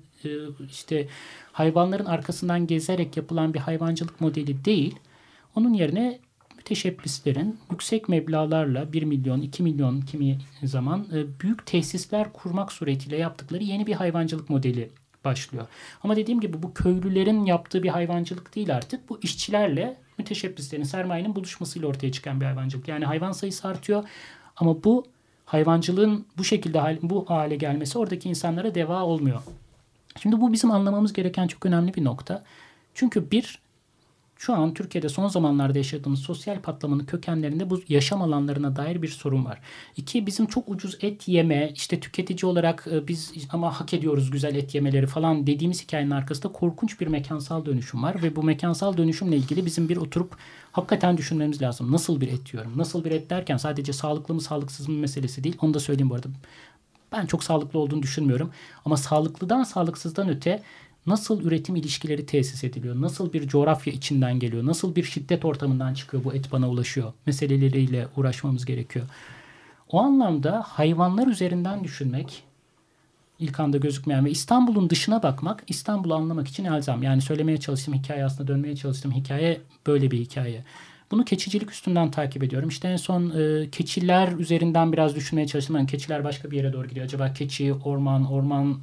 [0.71, 1.09] işte
[1.53, 4.97] hayvanların arkasından gezerek yapılan bir hayvancılık modeli değil.
[5.57, 6.19] Onun yerine
[6.57, 13.65] müteşebbislerin yüksek meblalarla 1 milyon 2 milyon kimi zaman e, büyük tesisler kurmak suretiyle yaptıkları
[13.65, 14.91] yeni bir hayvancılık modeli
[15.25, 15.67] başlıyor.
[16.03, 19.09] Ama dediğim gibi bu köylülerin yaptığı bir hayvancılık değil artık.
[19.09, 22.89] Bu işçilerle müteşebbislerin, sermayenin buluşmasıyla ortaya çıkan bir hayvancılık.
[22.89, 24.05] Yani hayvan sayısı artıyor
[24.57, 25.05] ama bu
[25.45, 29.43] hayvancılığın bu şekilde bu hale gelmesi oradaki insanlara deva olmuyor.
[30.23, 32.45] Şimdi bu bizim anlamamız gereken çok önemli bir nokta.
[32.95, 33.59] Çünkü bir
[34.43, 39.45] şu an Türkiye'de son zamanlarda yaşadığımız sosyal patlamanın kökenlerinde bu yaşam alanlarına dair bir sorun
[39.45, 39.61] var.
[39.97, 44.55] İki, bizim çok ucuz et yeme, işte tüketici olarak e, biz ama hak ediyoruz güzel
[44.55, 48.23] et yemeleri falan dediğimiz hikayenin arkasında korkunç bir mekansal dönüşüm var.
[48.23, 50.37] Ve bu mekansal dönüşümle ilgili bizim bir oturup
[50.73, 51.93] hakikaten düşünmemiz lazım.
[51.93, 52.73] Nasıl bir et yiyorum?
[52.77, 55.57] Nasıl bir et derken sadece sağlıklı mı sağlıksız mı meselesi değil.
[55.61, 56.29] Onu da söyleyeyim bu arada.
[57.13, 58.51] Ben çok sağlıklı olduğunu düşünmüyorum.
[58.85, 60.63] Ama sağlıklıdan sağlıksızdan öte
[61.07, 63.01] nasıl üretim ilişkileri tesis ediliyor?
[63.01, 64.67] Nasıl bir coğrafya içinden geliyor?
[64.67, 67.13] Nasıl bir şiddet ortamından çıkıyor bu et bana ulaşıyor?
[67.27, 69.07] Meseleleriyle uğraşmamız gerekiyor.
[69.89, 72.45] O anlamda hayvanlar üzerinden düşünmek
[73.39, 77.03] ilk anda gözükmeyen ve İstanbul'un dışına bakmak İstanbul'u anlamak için elzem.
[77.03, 80.65] Yani söylemeye çalıştığım hikaye aslında dönmeye çalıştığım hikaye böyle bir hikaye.
[81.11, 82.69] Bunu keçicilik üstünden takip ediyorum.
[82.69, 85.77] İşte en son e, keçiler üzerinden biraz düşünmeye çalıştım.
[85.77, 87.07] Yani keçiler başka bir yere doğru gidiyor.
[87.07, 88.79] Acaba keçi, orman, orman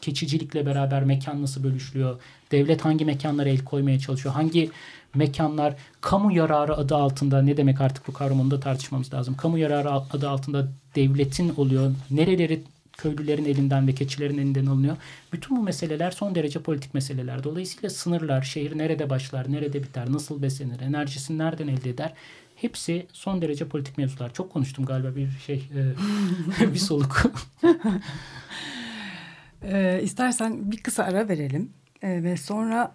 [0.00, 2.20] keçicilikle beraber mekan nasıl bölüşülüyor?
[2.52, 4.34] Devlet hangi mekanlara el koymaya çalışıyor?
[4.34, 4.70] Hangi
[5.14, 9.36] mekanlar kamu yararı adı altında ne demek artık bu kavramını da tartışmamız lazım.
[9.36, 11.92] Kamu yararı adı altında devletin oluyor.
[12.10, 12.62] Nereleri
[12.96, 14.96] köylülerin elinden ve keçilerin elinden alınıyor.
[15.32, 17.44] Bütün bu meseleler son derece politik meseleler.
[17.44, 22.12] Dolayısıyla sınırlar, şehir nerede başlar, nerede biter, nasıl beslenir, enerjisini nereden elde eder?
[22.56, 24.32] Hepsi son derece politik mevzular.
[24.32, 25.68] Çok konuştum galiba bir şey,
[26.60, 27.22] e, bir soluk.
[29.62, 31.70] e, istersen bir kısa ara verelim
[32.02, 32.94] e, ve sonra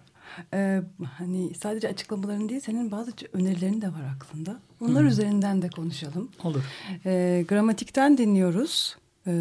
[0.54, 0.82] e,
[1.18, 4.58] hani sadece açıklamaların değil senin bazı önerilerin de var aklında.
[4.80, 5.08] Bunlar hmm.
[5.08, 6.28] üzerinden de konuşalım.
[6.44, 6.62] Olur.
[7.06, 8.96] E, gramatikten dinliyoruz.
[9.26, 9.32] E,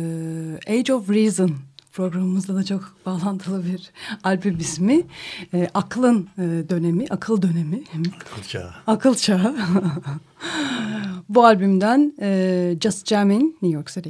[0.68, 1.52] Age of Reason
[1.92, 3.92] programımızda da çok bağlantılı bir
[4.24, 5.02] albüm ismi.
[5.54, 7.84] E, aklın e, dönemi, akıl dönemi.
[8.26, 8.72] Akıl çağı.
[8.88, 9.56] Akıl çağı.
[11.30, 14.10] Bu albümden e, Just Jamming New York City.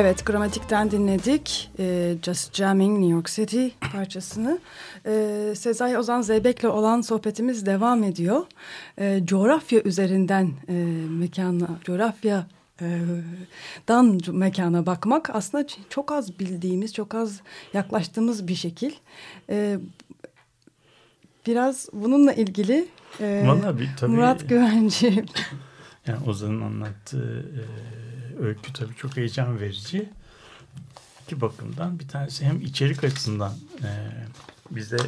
[0.00, 1.70] Evet, Gramatik'ten dinledik.
[1.78, 4.58] Ee, Just Jamming New York City parçasını.
[5.06, 8.46] Ee, Sezai Ozan Zeybek'le olan sohbetimiz devam ediyor.
[8.98, 10.72] Ee, coğrafya üzerinden e,
[11.10, 12.46] mekana, coğrafya
[12.80, 13.00] e,
[13.88, 17.40] dan mekana bakmak aslında çok az bildiğimiz, çok az
[17.74, 18.92] yaklaştığımız bir şekil.
[19.50, 19.78] Ee,
[21.46, 22.88] biraz bununla ilgili
[23.20, 25.24] e, Vallahi tabii, Murat Güvenci.
[26.06, 28.07] Yani Ozan'ın anlattığı e,
[28.38, 30.08] öykü tabii çok heyecan verici.
[31.22, 33.90] İki bakımdan bir tanesi hem içerik açısından e,
[34.70, 34.98] bize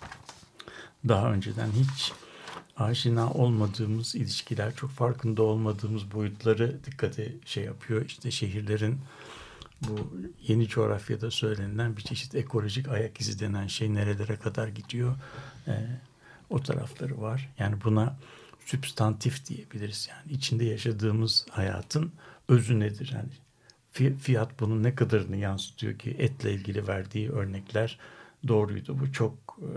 [1.08, 2.12] daha önceden hiç
[2.76, 8.04] aşina olmadığımız ilişkiler, çok farkında olmadığımız boyutları dikkate şey yapıyor.
[8.06, 9.00] İşte şehirlerin
[9.80, 10.16] bu
[10.48, 15.14] yeni coğrafyada söylenilen bir çeşit ekolojik ayak izi denen şey nerelere kadar gidiyor.
[15.66, 15.72] E,
[16.50, 17.48] o tarafları var.
[17.58, 18.16] Yani buna
[18.72, 20.08] sübstantif diyebiliriz.
[20.10, 22.12] Yani içinde yaşadığımız hayatın
[22.48, 23.14] özü nedir?
[23.14, 23.28] Yani
[24.18, 27.98] fiyat bunun ne kadarını yansıtıyor ki etle ilgili verdiği örnekler
[28.48, 29.00] doğruydu.
[29.00, 29.72] Bu çok e,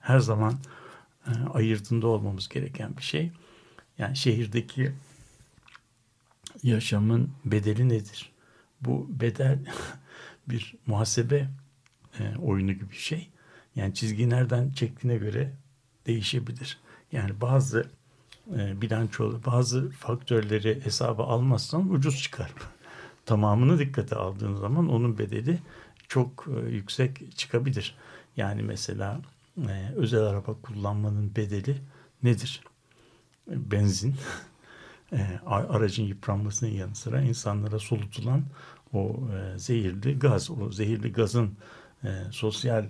[0.00, 0.54] her zaman
[1.26, 3.32] e, ayırdığında olmamız gereken bir şey.
[3.98, 4.92] Yani şehirdeki
[6.62, 8.32] yaşamın bedeli nedir?
[8.80, 9.58] Bu bedel
[10.48, 11.48] bir muhasebe
[12.18, 13.28] e, oyunu gibi bir şey.
[13.76, 15.52] Yani çizgi nereden çektiğine göre
[16.06, 16.78] değişebilir.
[17.12, 17.97] Yani bazı
[18.56, 22.52] e, bilanço, bazı faktörleri hesaba almazsan ucuz çıkar.
[23.26, 25.58] Tamamını dikkate aldığın zaman onun bedeli
[26.08, 27.94] çok e, yüksek çıkabilir.
[28.36, 29.20] Yani mesela
[29.68, 31.76] e, özel araba kullanmanın bedeli
[32.22, 32.60] nedir?
[33.50, 34.14] E, benzin,
[35.46, 38.42] aracın yıpranmasının yanı sıra insanlara solutulan
[38.92, 39.16] o
[39.56, 41.56] zehirli gaz, o zehirli gazın
[42.30, 42.84] sosyal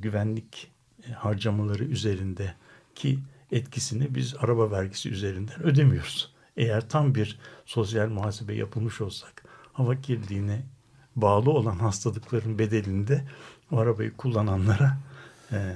[0.00, 0.70] güvenlik
[1.08, 2.54] e, harcamaları üzerinde
[2.94, 3.18] ki
[3.52, 6.32] etkisini biz araba vergisi üzerinden ödemiyoruz.
[6.56, 10.62] Eğer tam bir sosyal muhasebe yapılmış olsak hava kirliliğine
[11.16, 13.24] bağlı olan hastalıkların bedelini de
[13.70, 14.98] o arabayı kullananlara
[15.52, 15.74] e,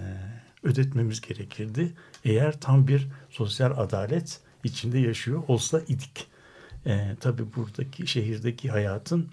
[0.63, 1.95] ödetmemiz gerekirdi.
[2.25, 6.27] Eğer tam bir sosyal adalet içinde yaşıyor olsa idik.
[6.87, 9.31] E, tabii buradaki şehirdeki hayatın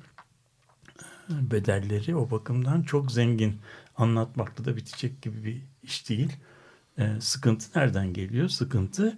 [1.30, 3.62] e, bedelleri o bakımdan çok zengin.
[3.98, 6.32] Anlatmakta da bitecek gibi bir iş değil.
[6.98, 8.50] E, sıkıntı nereden geliyor?
[8.50, 9.18] Sıkıntı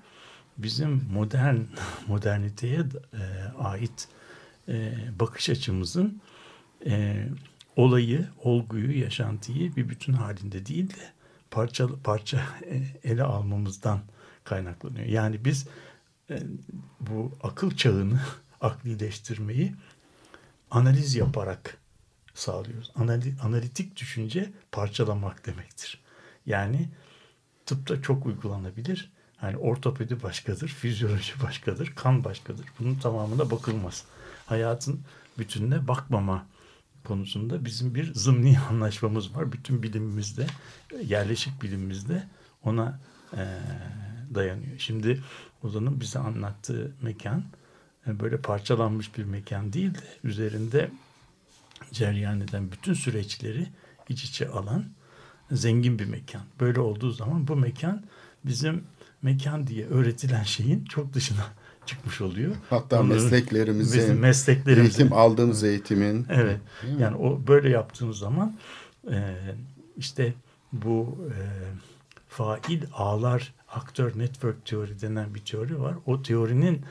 [0.57, 1.57] bizim modern
[2.07, 2.79] moderniteye
[3.13, 3.23] e,
[3.57, 4.07] ait
[4.67, 6.21] e, bakış açımızın
[6.85, 7.25] e,
[7.75, 11.11] olayı, olguyu, yaşantıyı bir bütün halinde değil de
[11.51, 13.99] parça parça e, ele almamızdan
[14.43, 15.05] kaynaklanıyor.
[15.05, 15.67] Yani biz
[16.29, 16.39] e,
[16.99, 18.19] bu akıl çağını
[18.61, 19.75] aklileştirmeyi
[20.71, 21.77] analiz yaparak
[22.33, 22.91] sağlıyoruz.
[22.95, 26.01] Anali, analitik düşünce parçalamak demektir.
[26.45, 26.89] Yani
[27.65, 29.12] tıpta çok uygulanabilir.
[29.41, 32.65] Yani ortopedi başkadır, fizyoloji başkadır, kan başkadır.
[32.80, 34.04] Bunun tamamına bakılmaz.
[34.45, 35.01] Hayatın
[35.38, 36.45] bütününe bakmama
[37.04, 39.51] konusunda bizim bir zımni anlaşmamız var.
[39.51, 40.47] Bütün bilimimizde,
[41.04, 42.28] yerleşik bilimimizde
[42.63, 42.99] ona
[43.34, 43.60] e,
[44.36, 44.78] dayanıyor.
[44.78, 45.23] Şimdi
[45.63, 47.43] Ozan'ın bize anlattığı mekan
[48.08, 50.91] e, böyle parçalanmış bir mekan değil de üzerinde
[51.91, 53.67] ceryan eden bütün süreçleri
[54.10, 54.86] iç içe alan
[55.51, 56.41] zengin bir mekan.
[56.60, 58.03] Böyle olduğu zaman bu mekan
[58.45, 58.84] bizim
[59.21, 61.45] mekan diye öğretilen şeyin çok dışına
[61.86, 62.55] çıkmış oluyor.
[62.69, 66.25] Hatta Onların, mesleklerimizin, bizim mesleklerimizin, eğitim aldığımız eğitimin.
[66.29, 66.60] Evet.
[66.99, 68.58] Yani o böyle yaptığımız zaman
[69.12, 69.36] e,
[69.97, 70.34] işte
[70.73, 71.38] bu e,
[72.27, 75.95] fail ağlar aktör network teori denen bir teori var.
[76.05, 76.81] O teorinin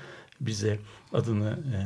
[0.41, 0.79] bize
[1.13, 1.81] adını e,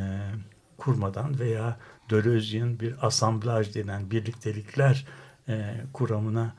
[0.77, 1.77] kurmadan veya
[2.11, 5.07] Deleuze'in bir asamblaj denen birliktelikler
[5.49, 6.55] e, kuramına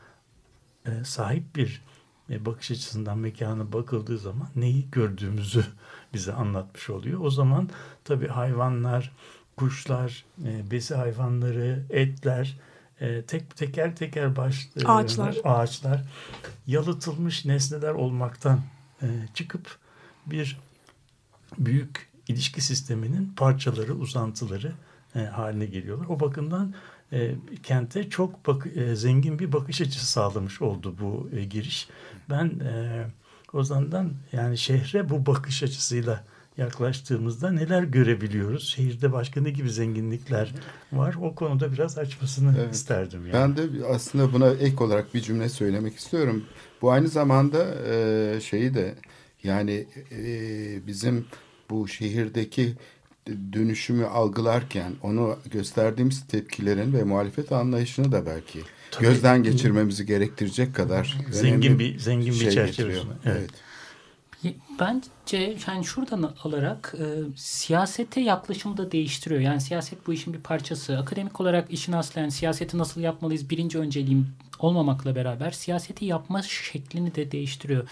[0.86, 1.82] e, sahip bir
[2.30, 5.66] e, bakış açısından mekana bakıldığı zaman neyi gördüğümüzü
[6.14, 7.20] bize anlatmış oluyor.
[7.22, 7.70] O zaman
[8.04, 9.12] tabii hayvanlar,
[9.58, 12.60] kuşlar, e, besi hayvanları, etler,
[13.02, 16.04] e, tek teker teker baş ağaçlar, ağaçlar
[16.68, 18.62] yalıtılmış nesneler olmaktan
[19.02, 19.78] e, çıkıp
[20.26, 20.60] bir
[21.60, 24.72] büyük ilişki sisteminin parçaları, uzantıları
[25.16, 26.06] e, haline geliyorlar.
[26.10, 26.74] O bakımdan
[27.14, 31.90] e, kente çok bak, e, zengin bir bakış açısı sağlamış oldu bu e, giriş.
[32.30, 33.06] Ben e,
[33.54, 36.24] Ozan'dan yani şehre bu bakış açısıyla
[36.58, 38.70] yaklaştığımızda neler görebiliyoruz?
[38.70, 40.54] Şehirde başka ne gibi zenginlikler
[40.92, 41.16] var?
[41.22, 42.76] O konuda biraz açmasını evet.
[42.76, 43.28] isterdim.
[43.28, 43.34] Yani.
[43.34, 46.46] Ben de aslında buna ek olarak bir cümle söylemek istiyorum.
[46.82, 48.96] Bu aynı zamanda e, şeyi de
[49.44, 51.26] Yani e, bizim
[51.70, 52.74] bu şehirdeki
[53.54, 58.60] dönüşümü algılarken onu gösterdiğimiz tepkilerin ve muhalefet anlayışını da belki
[58.92, 59.04] Tabii.
[59.06, 63.04] gözden geçirmemizi gerektirecek kadar Zengin bir- zengin bir şey getiriyor.
[63.26, 63.38] Evet.
[63.40, 63.50] Evet.
[64.80, 69.42] Bence yani şuradan alarak e, siyasete yaklaşımı da değiştiriyor.
[69.42, 70.98] Yani siyaset bu işin bir parçası.
[70.98, 74.28] Akademik olarak işin aslen siyaseti nasıl yapmalıyız birinci önceliğim
[74.60, 77.88] olmamakla beraber siyaseti yapma şeklini de değiştiriyor.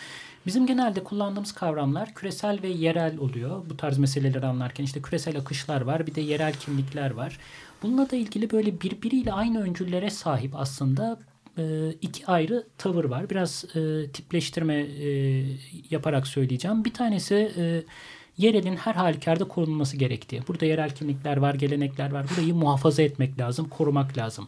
[0.45, 3.69] Bizim genelde kullandığımız kavramlar küresel ve yerel oluyor.
[3.69, 7.39] Bu tarz meseleleri anlarken işte küresel akışlar var bir de yerel kimlikler var.
[7.83, 11.19] Bununla da ilgili böyle birbiriyle aynı öncüllere sahip aslında
[11.57, 13.29] e, iki ayrı tavır var.
[13.29, 15.43] Biraz e, tipleştirme e,
[15.89, 16.85] yaparak söyleyeceğim.
[16.85, 17.83] Bir tanesi e,
[18.37, 20.41] yerelin her halükarda korunması gerektiği.
[20.47, 22.25] Burada yerel kimlikler var, gelenekler var.
[22.35, 24.47] Burayı muhafaza etmek lazım, korumak lazım.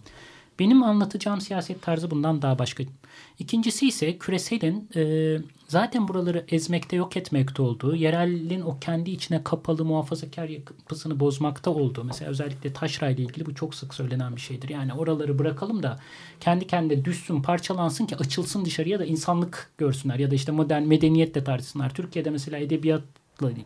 [0.59, 2.83] Benim anlatacağım siyaset tarzı bundan daha başka.
[3.39, 5.37] İkincisi ise küreselin e,
[5.67, 12.03] zaten buraları ezmekte, yok etmekte olduğu, yerelin o kendi içine kapalı muhafazakar yapısını bozmakta olduğu.
[12.03, 14.69] Mesela özellikle taşra ile ilgili bu çok sık söylenen bir şeydir.
[14.69, 15.99] Yani oraları bırakalım da
[16.39, 20.19] kendi kendine düşsün, parçalansın ki açılsın dışarıya da insanlık görsünler.
[20.19, 21.93] Ya da işte modern medeniyetle tartışsınlar.
[21.93, 23.03] Türkiye'de mesela edebiyat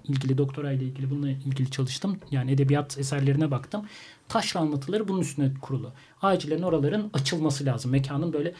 [0.07, 2.17] ilgili doktora ile ilgili bununla ilgili çalıştım.
[2.31, 3.85] Yani edebiyat eserlerine baktım.
[4.27, 5.91] Taşra anlatıları bunun üstüne kurulu.
[6.21, 7.91] Acilen oraların açılması lazım.
[7.91, 8.53] Mekanın böyle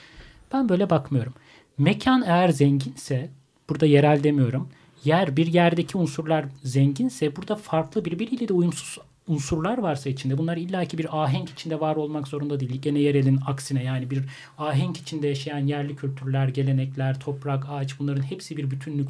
[0.53, 1.33] ben böyle bakmıyorum.
[1.77, 3.29] Mekan eğer zenginse
[3.69, 4.69] burada yerel demiyorum.
[5.03, 8.97] Yer bir yerdeki unsurlar zenginse burada farklı birbiriyle de uyumsuz
[9.27, 12.81] unsurlar varsa içinde bunlar illaki bir ahenk içinde var olmak zorunda değil.
[12.81, 14.23] Gene yerelin aksine yani bir
[14.57, 19.09] ahenk içinde yaşayan yerli kültürler, gelenekler, toprak, ağaç bunların hepsi bir bütünlük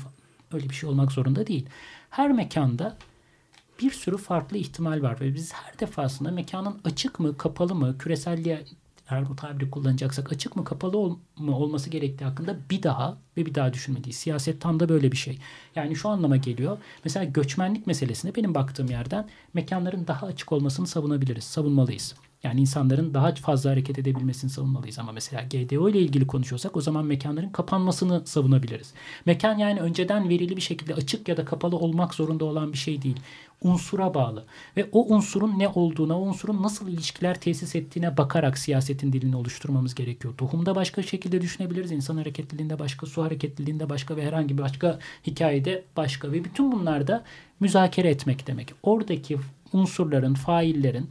[0.53, 1.65] öyle bir şey olmak zorunda değil.
[2.09, 2.97] Her mekanda
[3.81, 8.65] bir sürü farklı ihtimal var ve biz her defasında mekanın açık mı, kapalı mı, küreselliğe
[9.09, 13.45] eğer bu tabiri kullanacaksak açık mı kapalı ol, mu olması gerektiği hakkında bir daha ve
[13.45, 14.15] bir daha düşünmeliyiz.
[14.15, 15.39] Siyaset tam da böyle bir şey.
[15.75, 16.77] Yani şu anlama geliyor.
[17.03, 22.15] Mesela göçmenlik meselesinde benim baktığım yerden mekanların daha açık olmasını savunabiliriz, savunmalıyız.
[22.43, 24.99] Yani insanların daha fazla hareket edebilmesini savunmalıyız.
[24.99, 28.93] Ama mesela GDO ile ilgili konuşuyorsak o zaman mekanların kapanmasını savunabiliriz.
[29.25, 33.01] Mekan yani önceden verili bir şekilde açık ya da kapalı olmak zorunda olan bir şey
[33.01, 33.19] değil.
[33.61, 34.45] Unsura bağlı.
[34.77, 39.95] Ve o unsurun ne olduğuna, o unsurun nasıl ilişkiler tesis ettiğine bakarak siyasetin dilini oluşturmamız
[39.95, 40.33] gerekiyor.
[40.37, 41.91] Tohumda başka şekilde düşünebiliriz.
[41.91, 46.31] İnsan hareketliliğinde başka, su hareketliliğinde başka ve herhangi bir başka hikayede başka.
[46.31, 47.23] Ve bütün bunlarda
[47.59, 48.73] müzakere etmek demek.
[48.83, 49.37] Oradaki
[49.73, 51.09] unsurların, faillerin,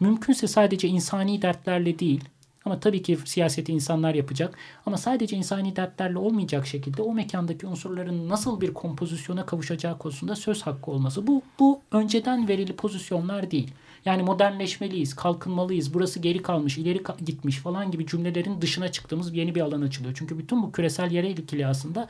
[0.00, 2.24] mümkünse sadece insani dertlerle değil
[2.64, 8.28] ama tabii ki siyaseti insanlar yapacak ama sadece insani dertlerle olmayacak şekilde o mekandaki unsurların
[8.28, 11.26] nasıl bir kompozisyona kavuşacağı konusunda söz hakkı olması.
[11.26, 13.70] Bu, bu önceden verili pozisyonlar değil.
[14.04, 19.60] Yani modernleşmeliyiz, kalkınmalıyız, burası geri kalmış, ileri gitmiş falan gibi cümlelerin dışına çıktığımız yeni bir
[19.60, 20.14] alan açılıyor.
[20.18, 22.08] Çünkü bütün bu küresel yerel ikili aslında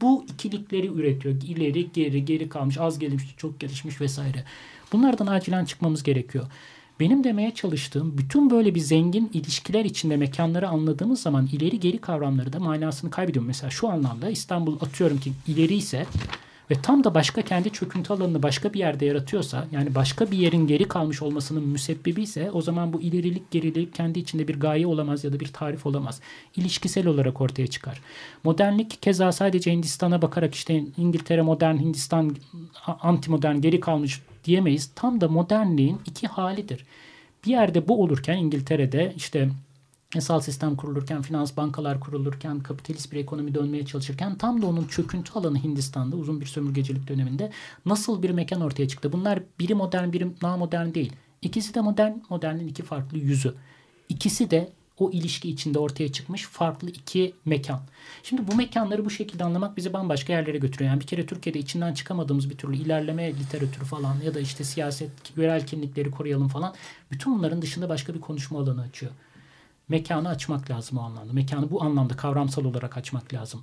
[0.00, 1.34] bu ikilikleri üretiyor.
[1.34, 4.44] İleri, geri, geri kalmış, az gelişmiş, çok gelişmiş vesaire.
[4.92, 6.46] Bunlardan acilen çıkmamız gerekiyor.
[7.00, 12.52] Benim demeye çalıştığım bütün böyle bir zengin ilişkiler içinde mekanları anladığımız zaman ileri geri kavramları
[12.52, 13.44] da manasını kaybediyor.
[13.44, 16.06] Mesela şu anlamda İstanbul atıyorum ki ileri ise
[16.70, 20.66] ve tam da başka kendi çöküntü alanını başka bir yerde yaratıyorsa yani başka bir yerin
[20.66, 25.24] geri kalmış olmasının müsebbibi ise o zaman bu ilerilik gerilik kendi içinde bir gaye olamaz
[25.24, 26.20] ya da bir tarif olamaz.
[26.56, 28.00] İlişkisel olarak ortaya çıkar.
[28.44, 32.36] Modernlik keza sadece Hindistan'a bakarak işte İngiltere modern, Hindistan
[32.86, 34.90] anti modern geri kalmış diyemeyiz.
[34.94, 36.84] Tam da modernliğin iki halidir.
[37.46, 39.48] Bir yerde bu olurken İngiltere'de işte
[40.14, 45.32] yasal sistem kurulurken, finans bankalar kurulurken, kapitalist bir ekonomi dönmeye çalışırken tam da onun çöküntü
[45.32, 47.50] alanı Hindistan'da uzun bir sömürgecilik döneminde
[47.86, 49.12] nasıl bir mekan ortaya çıktı?
[49.12, 51.12] Bunlar biri modern, biri daha modern değil.
[51.42, 53.54] İkisi de modern, modernin iki farklı yüzü.
[54.08, 57.80] İkisi de o ilişki içinde ortaya çıkmış farklı iki mekan.
[58.22, 60.90] Şimdi bu mekanları bu şekilde anlamak bizi bambaşka yerlere götürüyor.
[60.90, 65.10] Yani bir kere Türkiye'de içinden çıkamadığımız bir türlü ilerleme literatürü falan ya da işte siyaset,
[65.36, 66.74] yerel kimlikleri koruyalım falan.
[67.10, 69.12] Bütün bunların dışında başka bir konuşma alanı açıyor.
[69.90, 71.32] Mekanı açmak lazım o anlamda.
[71.32, 73.62] Mekanı bu anlamda kavramsal olarak açmak lazım.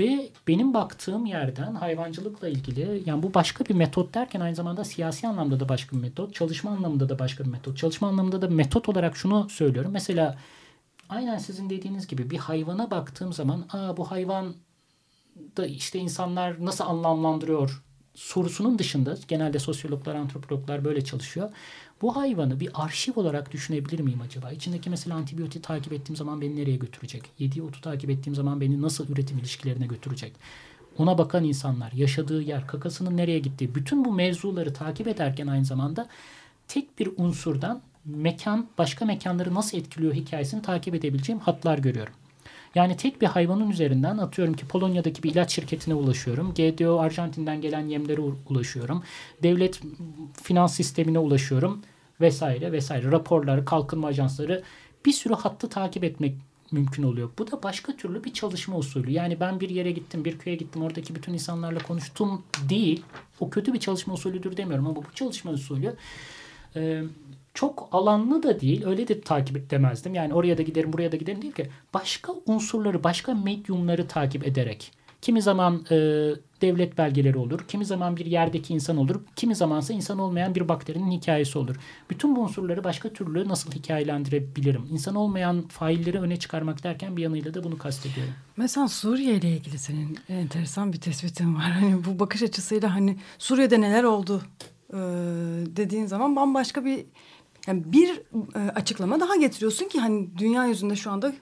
[0.00, 5.28] Ve benim baktığım yerden hayvancılıkla ilgili yani bu başka bir metot derken aynı zamanda siyasi
[5.28, 7.76] anlamda da başka bir metot, çalışma anlamında da başka bir metot.
[7.76, 9.90] Çalışma anlamında da metot olarak şunu söylüyorum.
[9.92, 10.38] Mesela
[11.08, 14.54] aynen sizin dediğiniz gibi bir hayvana baktığım zaman Aa, bu hayvan
[15.56, 17.82] da işte insanlar nasıl anlamlandırıyor
[18.18, 21.50] sorusunun dışında genelde sosyologlar, antropologlar böyle çalışıyor.
[22.02, 24.52] Bu hayvanı bir arşiv olarak düşünebilir miyim acaba?
[24.52, 27.22] İçindeki mesela antibiyotik takip ettiğim zaman beni nereye götürecek?
[27.38, 30.32] Yediği otu takip ettiğim zaman beni nasıl üretim ilişkilerine götürecek?
[30.98, 36.08] Ona bakan insanlar, yaşadığı yer, kakasının nereye gittiği, bütün bu mevzuları takip ederken aynı zamanda
[36.68, 42.14] tek bir unsurdan mekan, başka mekanları nasıl etkiliyor hikayesini takip edebileceğim hatlar görüyorum.
[42.74, 46.54] Yani tek bir hayvanın üzerinden atıyorum ki Polonya'daki bir ilaç şirketine ulaşıyorum.
[46.54, 49.02] GDO Arjantin'den gelen yemlere ulaşıyorum.
[49.42, 49.80] Devlet
[50.42, 51.82] finans sistemine ulaşıyorum
[52.20, 53.12] vesaire vesaire.
[53.12, 54.62] Raporları, kalkınma ajansları
[55.06, 56.34] bir sürü hattı takip etmek
[56.70, 57.30] mümkün oluyor.
[57.38, 59.10] Bu da başka türlü bir çalışma usulü.
[59.10, 63.02] Yani ben bir yere gittim, bir köye gittim, oradaki bütün insanlarla konuştum değil.
[63.40, 65.96] O kötü bir çalışma usulüdür demiyorum ama bu çalışma usulü
[67.58, 68.86] çok alanlı da değil.
[68.86, 70.14] Öyle de takip edemezdim.
[70.14, 71.68] Yani oraya da giderim, buraya da giderim değil ki.
[71.94, 74.92] Başka unsurları, başka medyumları takip ederek
[75.22, 75.96] Kimi zaman e,
[76.62, 81.10] devlet belgeleri olur, kimi zaman bir yerdeki insan olur, kimi zamansa insan olmayan bir bakterinin
[81.10, 81.76] hikayesi olur.
[82.10, 84.86] Bütün bu unsurları başka türlü nasıl hikayelendirebilirim?
[84.90, 88.34] İnsan olmayan failleri öne çıkarmak derken bir yanıyla da bunu kastediyorum.
[88.56, 91.70] Mesela Suriye ile ilgili senin enteresan bir tespitin var.
[91.72, 94.42] Hani bu bakış açısıyla hani Suriye'de neler oldu
[94.92, 94.96] e,
[95.76, 97.04] dediğin zaman bambaşka bir
[97.68, 98.22] yani bir
[98.54, 101.32] e, açıklama daha getiriyorsun ki hani dünya yüzünde şu anda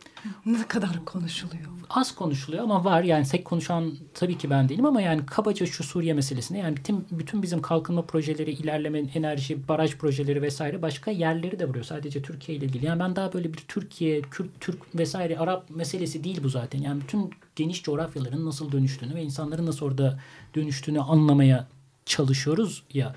[0.47, 1.67] ne kadar konuşuluyor.
[1.91, 5.85] Az konuşuluyor ama var yani tek konuşan tabii ki ben değilim ama yani kabaca şu
[5.85, 11.59] Suriye meselesinde yani bütün, bütün bizim kalkınma projeleri, ilerleme, enerji, baraj projeleri vesaire başka yerleri
[11.59, 11.85] de vuruyor.
[11.85, 12.87] Sadece Türkiye ile ilgili.
[12.87, 16.81] Yani ben daha böyle bir Türkiye, Kürt, Türk vesaire Arap meselesi değil bu zaten.
[16.81, 20.21] Yani bütün geniş coğrafyaların nasıl dönüştüğünü ve insanların nasıl orada
[20.55, 21.67] dönüştüğünü anlamaya
[22.07, 23.15] çalışıyoruz ya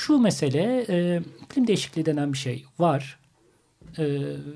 [0.00, 3.18] şu mesele e, iklim değişikliği denen bir şey var.
[3.98, 4.04] E,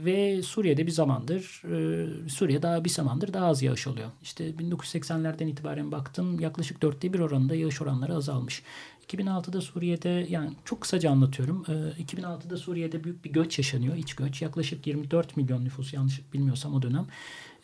[0.04, 4.10] ve Suriye'de bir zamandır e, Suriye daha bir zamandır daha az yağış oluyor.
[4.22, 8.62] İşte 1980'lerden itibaren baktım yaklaşık dörtte bir oranında yağış oranları azalmış.
[9.08, 11.64] 2006'da Suriye'de yani çok kısaca anlatıyorum.
[11.68, 13.96] E, 2006'da Suriye'de büyük bir göç yaşanıyor.
[13.96, 14.42] iç göç.
[14.42, 17.06] Yaklaşık 24 milyon nüfus yanlış bilmiyorsam o dönem.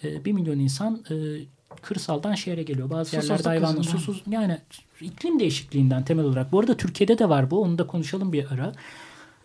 [0.04, 1.14] E, 1 milyon insan e,
[1.82, 2.90] kırsaldan şehre geliyor.
[2.90, 4.58] Bazı Susuzluk yerlerde hayvanla susuz yani
[5.00, 6.52] iklim değişikliğinden temel olarak.
[6.52, 7.62] Bu arada Türkiye'de de var bu.
[7.62, 8.72] Onu da konuşalım bir ara.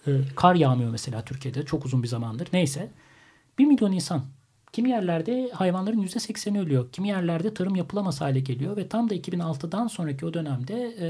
[0.08, 2.48] Ee, kar yağmıyor mesela Türkiye'de çok uzun bir zamandır.
[2.54, 2.90] Neyse.
[3.60, 4.26] Bir milyon insan.
[4.74, 6.92] Kimi yerlerde hayvanların yüzde sekseni ölüyor.
[6.92, 8.78] Kimi yerlerde tarım yapılamaz hale geliyor.
[8.78, 11.08] Ve tam da 2006'dan sonraki o dönemde e,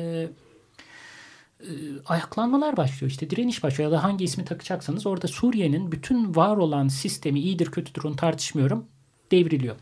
[1.59, 1.69] e,
[2.05, 3.11] ayaklanmalar başlıyor.
[3.11, 3.91] İşte direniş başlıyor.
[3.91, 8.85] Ya da hangi ismi takacaksanız orada Suriye'nin bütün var olan sistemi iyidir kötüdür onu tartışmıyorum.
[9.31, 9.75] Devriliyor.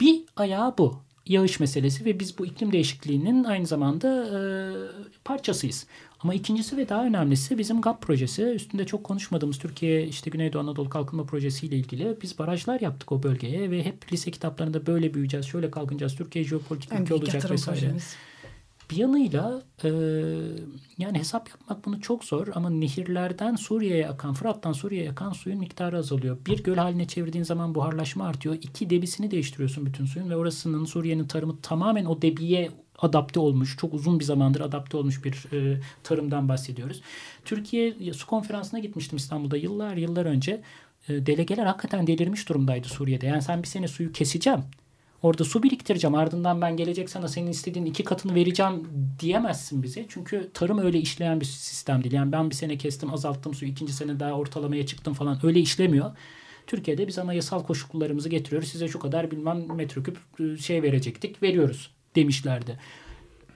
[0.00, 4.40] Bir ayağı bu yağış meselesi ve biz bu iklim değişikliğinin aynı zamanda e,
[5.24, 5.86] parçasıyız.
[6.20, 8.42] Ama ikincisi ve daha önemlisi bizim GAP projesi.
[8.42, 13.22] Üstünde çok konuşmadığımız Türkiye işte Güneydoğu Anadolu Kalkınma Projesi ile ilgili biz barajlar yaptık o
[13.22, 17.80] bölgeye ve hep lise kitaplarında böyle büyüyeceğiz, şöyle kalkınacağız, Türkiye jeopolitik ülke olacak vesaire.
[17.80, 18.16] Projemiz.
[18.90, 19.88] Bir yanıyla e,
[20.98, 25.98] yani hesap yapmak bunu çok zor ama nehirlerden Suriye'ye akan, Fırat'tan Suriye'ye akan suyun miktarı
[25.98, 26.38] azalıyor.
[26.46, 28.54] Bir göl haline çevirdiğin zaman buharlaşma artıyor.
[28.54, 33.94] İki debisini değiştiriyorsun bütün suyun ve orasının Suriye'nin tarımı tamamen o debiye adapte olmuş, çok
[33.94, 37.02] uzun bir zamandır adapte olmuş bir e, tarımdan bahsediyoruz.
[37.44, 40.62] Türkiye su konferansına gitmiştim İstanbul'da yıllar yıllar önce.
[41.08, 43.26] E, delegeler hakikaten delirmiş durumdaydı Suriye'de.
[43.26, 44.60] Yani sen bir sene suyu keseceğim
[45.24, 48.88] Orada su biriktireceğim ardından ben gelecek sana senin istediğin iki katını vereceğim
[49.20, 50.06] diyemezsin bize.
[50.08, 52.14] Çünkü tarım öyle işleyen bir sistem değil.
[52.14, 56.10] Yani ben bir sene kestim azalttım suyu ikinci sene daha ortalamaya çıktım falan öyle işlemiyor.
[56.66, 58.68] Türkiye'de biz ama yasal koşullarımızı getiriyoruz.
[58.68, 62.78] Size şu kadar bilmem metreküp ıı, şey verecektik veriyoruz demişlerdi.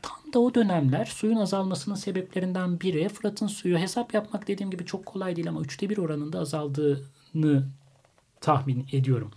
[0.02, 5.06] Tam da o dönemler suyun azalmasının sebeplerinden biri Fırat'ın suyu hesap yapmak dediğim gibi çok
[5.06, 7.68] kolay değil ama üçte bir oranında azaldığını
[8.40, 9.30] tahmin ediyorum.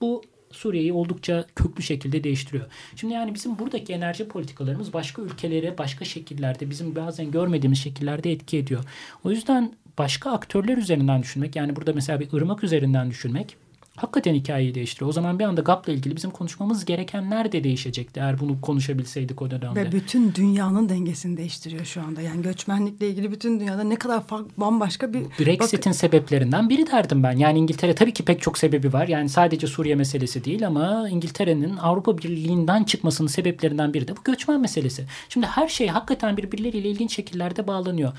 [0.00, 0.22] Bu
[0.52, 2.66] Suriye'yi oldukça köklü şekilde değiştiriyor.
[2.96, 8.58] Şimdi yani bizim buradaki enerji politikalarımız başka ülkelere başka şekillerde bizim bazen görmediğimiz şekillerde etki
[8.58, 8.84] ediyor.
[9.24, 13.56] O yüzden başka aktörler üzerinden düşünmek yani burada mesela bir ırmak üzerinden düşünmek
[14.02, 15.08] hakikaten hikayeyi değiştiriyor.
[15.08, 19.50] O zaman bir anda GAP'la ilgili bizim konuşmamız gerekenler de değişecekti eğer bunu konuşabilseydik o
[19.50, 19.84] dönemde.
[19.84, 22.20] Ve bütün dünyanın dengesini değiştiriyor şu anda.
[22.20, 25.22] Yani göçmenlikle ilgili bütün dünyada ne kadar farklı bambaşka bir...
[25.38, 27.36] Brexit'in bak- sebeplerinden biri derdim ben.
[27.36, 29.08] Yani İngiltere tabii ki pek çok sebebi var.
[29.08, 34.60] Yani sadece Suriye meselesi değil ama İngiltere'nin Avrupa Birliği'nden çıkmasının sebeplerinden biri de bu göçmen
[34.60, 35.04] meselesi.
[35.28, 38.12] Şimdi her şey hakikaten birbirleriyle ilginç şekillerde bağlanıyor.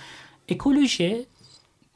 [0.49, 1.25] Ekoloji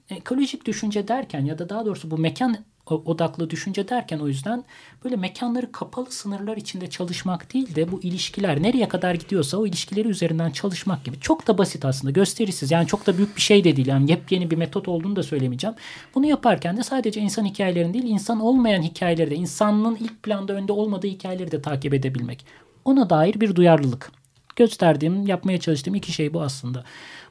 [0.10, 2.58] ekolojik düşünce derken ya da daha doğrusu bu mekan
[2.94, 4.64] odaklı düşünce derken o yüzden
[5.04, 10.08] böyle mekanları kapalı sınırlar içinde çalışmak değil de bu ilişkiler nereye kadar gidiyorsa o ilişkileri
[10.08, 11.20] üzerinden çalışmak gibi.
[11.20, 14.52] Çok da basit aslında gösterisiz yani çok da büyük bir şey de değil yani yepyeni
[14.52, 15.76] bir metot olduğunu da söylemeyeceğim.
[16.16, 20.72] Bunu yaparken de sadece insan hikayelerini değil insan olmayan hikayeleri de insanın ilk planda önde
[20.72, 22.46] olmadığı hikayeleri de takip edebilmek.
[22.86, 24.12] Ona dair bir duyarlılık.
[24.56, 26.84] Gösterdiğim yapmaya çalıştığım iki şey bu aslında.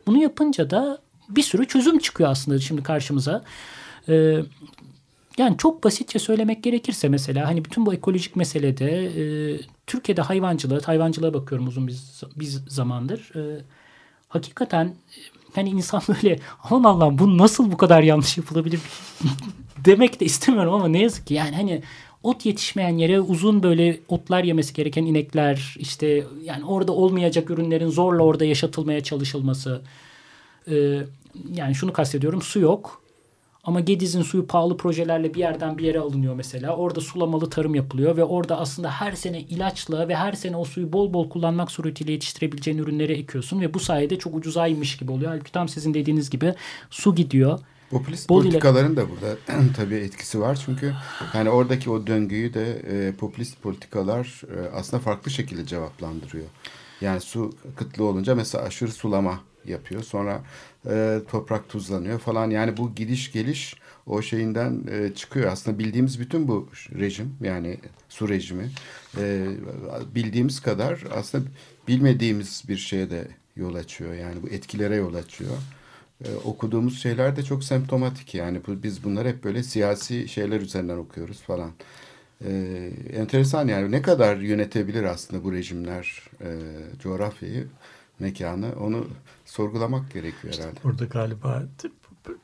[0.07, 0.99] Bunu yapınca da
[1.29, 3.45] bir sürü çözüm çıkıyor aslında şimdi karşımıza.
[4.09, 4.41] Ee,
[5.39, 9.57] yani çok basitçe söylemek gerekirse mesela hani bütün bu ekolojik meselede e,
[9.87, 11.97] Türkiye'de hayvancılığı, hayvancılığa bakıyorum uzun bir,
[12.37, 13.32] bir zamandır.
[13.37, 13.62] E,
[14.28, 14.95] hakikaten
[15.55, 18.80] hani insan böyle aman Allah'ım bu nasıl bu kadar yanlış yapılabilir
[19.85, 21.82] demek de istemiyorum ama ne yazık ki yani hani
[22.22, 28.22] ot yetişmeyen yere uzun böyle otlar yemesi gereken inekler işte yani orada olmayacak ürünlerin zorla
[28.22, 29.82] orada yaşatılmaya çalışılması.
[30.68, 31.01] Ee,
[31.55, 33.04] yani şunu kastediyorum su yok
[33.65, 36.77] ama Gediz'in suyu pahalı projelerle bir yerden bir yere alınıyor mesela.
[36.77, 40.93] Orada sulamalı tarım yapılıyor ve orada aslında her sene ilaçla ve her sene o suyu
[40.93, 45.31] bol bol kullanmak suretiyle yetiştirebileceğin ürünleri ekiyorsun ve bu sayede çok ucuzaymış gibi oluyor.
[45.31, 46.55] Halbuki tam sizin dediğiniz gibi
[46.91, 47.59] su gidiyor.
[47.91, 49.37] Popülist Bol ile- politikaların da burada
[49.77, 50.59] tabii etkisi var.
[50.67, 50.95] Çünkü
[51.35, 56.45] yani oradaki o döngüyü de e, popülist politikalar e, aslında farklı şekilde cevaplandırıyor.
[57.01, 60.03] Yani su kıtlığı olunca mesela aşırı sulama yapıyor.
[60.03, 60.43] Sonra
[60.89, 62.51] e, toprak tuzlanıyor falan.
[62.51, 63.74] Yani bu gidiş geliş
[64.07, 65.53] o şeyinden e, çıkıyor.
[65.53, 66.68] Aslında bildiğimiz bütün bu
[66.99, 67.78] rejim yani
[68.09, 68.70] su rejimi
[69.18, 69.47] e,
[70.14, 71.45] bildiğimiz kadar aslında
[71.89, 74.14] bilmediğimiz bir şeye de yol açıyor.
[74.14, 75.57] Yani bu etkilere yol açıyor.
[76.24, 80.97] Ee, okuduğumuz şeyler de çok semptomatik yani bu, biz bunları hep böyle siyasi şeyler üzerinden
[80.97, 81.70] okuyoruz falan.
[82.45, 86.49] Ee, enteresan yani ne kadar yönetebilir aslında bu rejimler e,
[87.03, 87.66] coğrafyayı,
[88.20, 89.09] mekanı onu
[89.45, 90.80] sorgulamak gerekiyor herhalde.
[90.84, 91.62] Burada galiba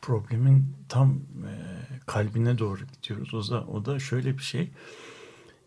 [0.03, 1.53] problemin tam e,
[2.07, 3.35] kalbine doğru gidiyoruz.
[3.35, 4.71] O da, o da şöyle bir şey.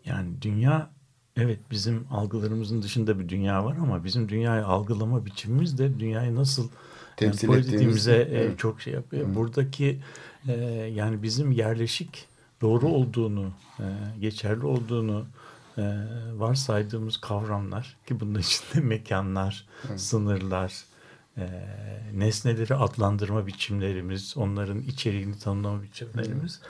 [0.04, 0.90] Yani dünya
[1.36, 6.68] evet bizim algılarımızın dışında bir dünya var ama bizim dünyayı algılama biçimimiz de dünyayı nasıl
[7.16, 8.58] Temsil yani ettiğimiz- politiğimize e, evet.
[8.58, 9.28] çok şey yapıyor.
[9.28, 9.34] Hı.
[9.34, 10.00] Buradaki
[10.48, 10.52] e,
[10.94, 12.26] yani bizim yerleşik
[12.60, 13.84] doğru olduğunu, e,
[14.20, 15.26] geçerli olduğunu
[15.78, 15.82] e,
[16.34, 19.66] varsaydığımız kavramlar ki bunun içinde mekanlar,
[19.96, 20.84] sınırlar,
[21.36, 21.48] e,
[22.14, 26.60] nesneleri adlandırma biçimlerimiz, onların içeriğini tanımlama biçimlerimiz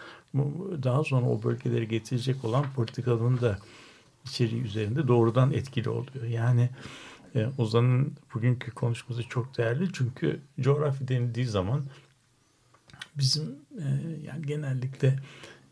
[0.82, 3.58] daha sonra o bölgeleri getirecek olan politikanın da
[4.24, 6.24] içeriği üzerinde doğrudan etkili oluyor.
[6.24, 6.70] Yani
[7.34, 11.84] e, Ozan'ın bugünkü konuşması çok değerli çünkü coğrafya denildiği zaman
[13.18, 13.86] bizim e,
[14.26, 15.18] yani genellikle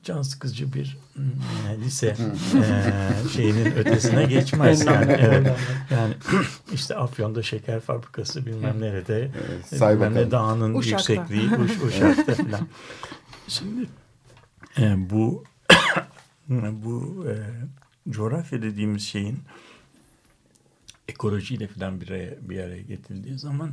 [0.05, 5.13] can sıkıcı bir e, lise e, şeyinin ötesine geçmez yani.
[5.21, 5.57] Evet.
[5.91, 6.15] Yani
[6.73, 11.13] işte Afyon'da şeker fabrikası bilmem nerede Evet, say bilmem ne dağının Uşak'ta.
[11.13, 12.69] yüksekliği Uş, Uşak'ta falan.
[13.49, 13.87] Şimdi
[14.79, 15.45] e, bu
[16.49, 17.35] bu e,
[18.11, 19.39] coğrafya dediğimiz şeyin
[21.09, 23.71] ekolojiyle falan bir araya, bir araya getirildiği zaman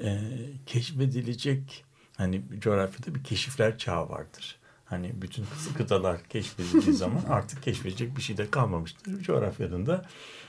[0.00, 0.20] e,
[0.66, 1.84] keşfedilecek
[2.16, 4.59] hani coğrafyada bir keşifler çağı vardır.
[4.90, 5.44] Hani bütün
[5.76, 9.22] kıtalar keşfedildiği zaman artık keşfedecek bir şey de kalmamıştır.
[9.22, 10.04] Coğrafyanın da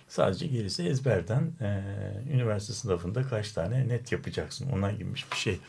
[0.07, 1.83] sadece gerisi ezberden e,
[2.33, 5.59] üniversite sınavında kaç tane net yapacaksın ona girmiş bir şey.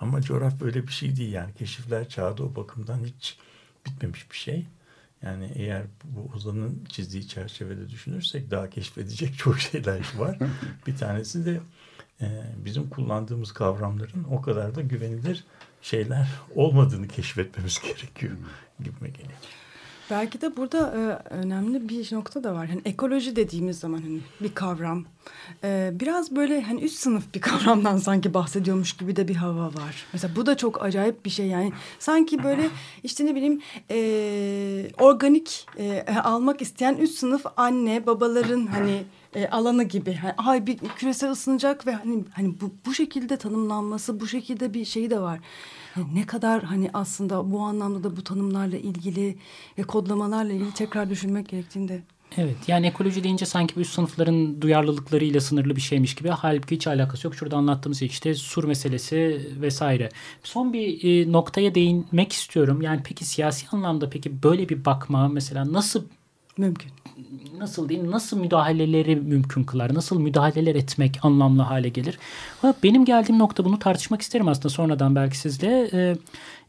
[0.00, 3.38] Ama coğrafya öyle bir şey değil yani keşifler çağı da o bakımdan hiç
[3.86, 4.66] bitmemiş bir şey.
[5.22, 10.38] Yani eğer bu Ozan'ın çizdiği çerçevede düşünürsek daha keşfedecek çok şeyler var.
[10.86, 11.60] bir tanesi de
[12.20, 12.26] e,
[12.64, 15.44] bizim kullandığımız kavramların o kadar da güvenilir
[15.82, 18.36] şeyler olmadığını keşfetmemiz gerekiyor
[18.80, 19.38] gibime geliyor.
[20.10, 22.68] Belki de burada e, önemli bir nokta da var.
[22.68, 25.04] Hani ekoloji dediğimiz zaman hani bir kavram.
[25.64, 30.06] E, biraz böyle hani üst sınıf bir kavramdan sanki bahsediyormuş gibi de bir hava var.
[30.12, 31.72] Mesela bu da çok acayip bir şey yani.
[31.98, 32.70] Sanki böyle
[33.02, 33.60] işte ne bileyim
[33.90, 39.02] e, organik e, almak isteyen üst sınıf anne babaların hani
[39.34, 40.14] e, alanı gibi.
[40.14, 44.84] Hani, ay bir küresel ısınacak ve hani hani bu bu şekilde tanımlanması, bu şekilde bir
[44.84, 45.40] şey de var.
[45.94, 49.36] Hani ne kadar hani aslında bu anlamda da bu tanımlarla ilgili
[49.78, 52.02] ve kodlamalarla ilgili tekrar düşünmek gerektiğinde
[52.36, 56.28] Evet yani ekoloji deyince sanki bu üst sınıfların duyarlılıklarıyla sınırlı bir şeymiş gibi.
[56.28, 57.34] Halbuki hiç alakası yok.
[57.34, 60.08] Şurada anlattığımız şey işte sur meselesi vesaire.
[60.42, 62.82] Son bir e, noktaya değinmek istiyorum.
[62.82, 66.04] Yani peki siyasi anlamda peki böyle bir bakma mesela nasıl
[66.60, 66.90] mümkün.
[67.58, 69.94] nasıl diyeyim nasıl müdahaleleri mümkün kılar?
[69.94, 72.18] Nasıl müdahaleler etmek anlamlı hale gelir?
[72.82, 75.90] Benim geldiğim nokta bunu tartışmak isterim aslında sonradan belki sizle.
[75.92, 76.16] Ee,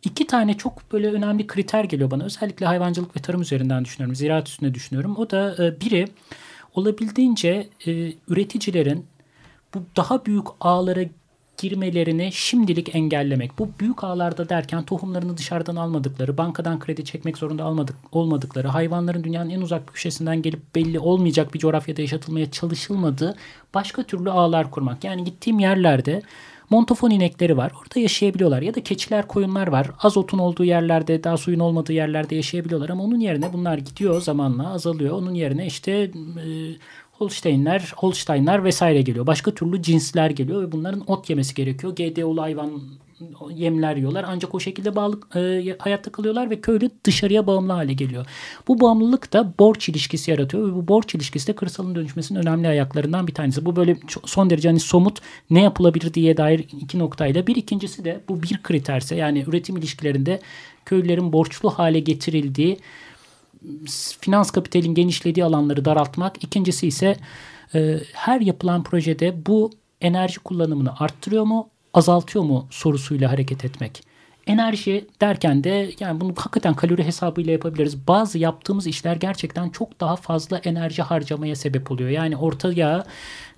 [0.03, 2.23] iki tane çok böyle önemli kriter geliyor bana.
[2.23, 4.15] Özellikle hayvancılık ve tarım üzerinden düşünüyorum.
[4.15, 5.15] Ziraat üstünde düşünüyorum.
[5.17, 6.07] O da e, biri
[6.73, 9.05] olabildiğince e, üreticilerin
[9.73, 11.01] bu daha büyük ağlara
[11.57, 13.59] girmelerini şimdilik engellemek.
[13.59, 19.49] Bu büyük ağlarda derken tohumlarını dışarıdan almadıkları, bankadan kredi çekmek zorunda almadık, olmadıkları, hayvanların dünyanın
[19.49, 23.35] en uzak köşesinden gelip belli olmayacak bir coğrafyada yaşatılmaya çalışılmadığı
[23.73, 25.03] başka türlü ağlar kurmak.
[25.03, 26.21] Yani gittiğim yerlerde
[26.71, 27.71] montofon inekleri var.
[27.81, 28.61] Orada yaşayabiliyorlar.
[28.61, 29.91] Ya da keçiler, koyunlar var.
[29.99, 32.89] Az otun olduğu yerlerde, daha suyun olmadığı yerlerde yaşayabiliyorlar.
[32.89, 35.17] Ama onun yerine bunlar gidiyor zamanla azalıyor.
[35.17, 36.11] Onun yerine işte e,
[37.22, 39.28] Holsteinler, Holsteinler vesaire geliyor.
[39.28, 41.95] Başka türlü cinsler geliyor ve bunların ot yemesi gerekiyor.
[41.95, 42.82] GDO'lu hayvan
[43.55, 44.26] yemler yiyorlar.
[44.28, 48.26] Ancak o şekilde bağlı, e, hayatta kalıyorlar ve köylü dışarıya bağımlı hale geliyor.
[48.67, 53.28] Bu bağımlılık da borç ilişkisi yaratıyor ve bu borç ilişkisi de kırsalın dönüşmesinin önemli ayaklarından
[53.28, 53.65] bir tanesi.
[53.65, 55.19] Bu böyle son derece hani somut
[55.49, 57.47] ne yapılabilir diye dair iki noktayla.
[57.47, 60.39] Bir ikincisi de bu bir kriterse yani üretim ilişkilerinde
[60.86, 62.78] köylülerin borçlu hale getirildiği
[64.22, 66.43] finans kapitalin genişlediği alanları daraltmak.
[66.43, 67.18] İkincisi ise
[67.76, 74.03] e, her yapılan projede bu enerji kullanımını arttırıyor mu, azaltıyor mu sorusuyla hareket etmek.
[74.47, 78.07] Enerji derken de yani bunu hakikaten kalori hesabıyla yapabiliriz.
[78.07, 82.09] Bazı yaptığımız işler gerçekten çok daha fazla enerji harcamaya sebep oluyor.
[82.09, 83.05] Yani ortaya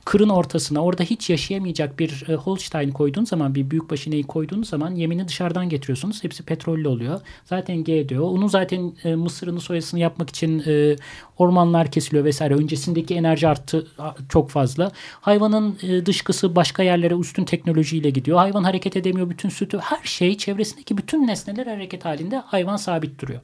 [0.05, 4.95] kırın ortasına orada hiç yaşayamayacak bir e, Holstein koyduğun zaman bir büyükbaş ineği koyduğunuz zaman
[4.95, 6.23] yemini dışarıdan getiriyorsunuz.
[6.23, 7.21] Hepsi petrollü oluyor.
[7.45, 8.23] Zaten G diyor.
[8.23, 10.95] Onun zaten e, mısırını soyasını yapmak için e,
[11.37, 12.55] ormanlar kesiliyor vesaire.
[12.55, 13.87] Öncesindeki enerji arttı
[14.29, 14.91] çok fazla.
[15.21, 18.37] Hayvanın e, dışkısı başka yerlere üstün teknolojiyle gidiyor.
[18.37, 19.29] Hayvan hareket edemiyor.
[19.29, 23.41] Bütün sütü her şey çevresindeki bütün nesneler hareket halinde hayvan sabit duruyor.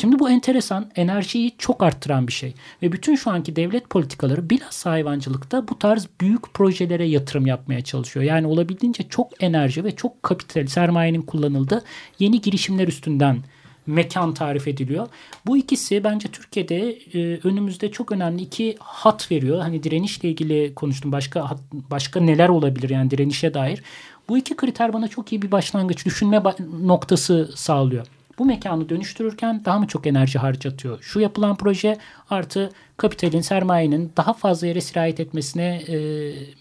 [0.00, 2.54] Şimdi bu enteresan enerjiyi çok arttıran bir şey.
[2.82, 8.26] Ve bütün şu anki devlet politikaları bilhassa hayvancılıkta bu tarz büyük projelere yatırım yapmaya çalışıyor.
[8.26, 11.84] Yani olabildiğince çok enerji ve çok kapital sermayenin kullanıldığı
[12.18, 13.38] yeni girişimler üstünden
[13.86, 15.08] mekan tarif ediliyor.
[15.46, 19.60] Bu ikisi bence Türkiye'de e, önümüzde çok önemli iki hat veriyor.
[19.60, 21.12] Hani direnişle ilgili konuştum.
[21.12, 23.82] Başka başka neler olabilir yani direnişe dair.
[24.28, 26.42] Bu iki kriter bana çok iyi bir başlangıç düşünme
[26.82, 28.06] noktası sağlıyor
[28.38, 31.02] bu mekanı dönüştürürken daha mı çok enerji harcatıyor?
[31.02, 31.98] Şu yapılan proje
[32.30, 35.96] artı kapitalin, sermayenin daha fazla yere sirayet etmesine e,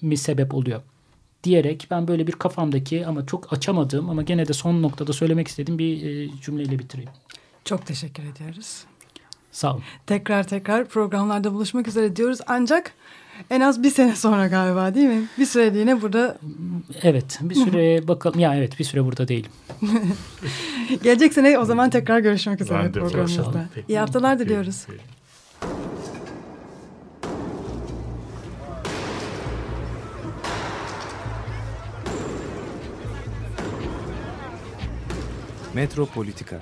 [0.01, 0.82] mi sebep oluyor?
[1.43, 5.80] Diyerek ben böyle bir kafamdaki ama çok açamadığım ama gene de son noktada söylemek istediğim
[5.80, 7.11] bir e, cümleyle bitireyim.
[7.65, 8.84] Çok teşekkür ediyoruz.
[9.51, 9.84] Sağ olun.
[10.07, 12.39] Tekrar tekrar programlarda buluşmak üzere diyoruz.
[12.47, 12.93] Ancak
[13.49, 15.23] en az bir sene sonra galiba değil mi?
[15.39, 16.38] Bir süreliğine burada...
[17.01, 18.39] Evet bir süre bakalım.
[18.39, 19.51] Ya evet bir süre burada değilim.
[21.03, 23.65] Gelecek sene o zaman tekrar görüşmek üzere programımızda.
[23.88, 24.86] İyi haftalar diliyoruz.
[35.73, 36.61] Metropolitika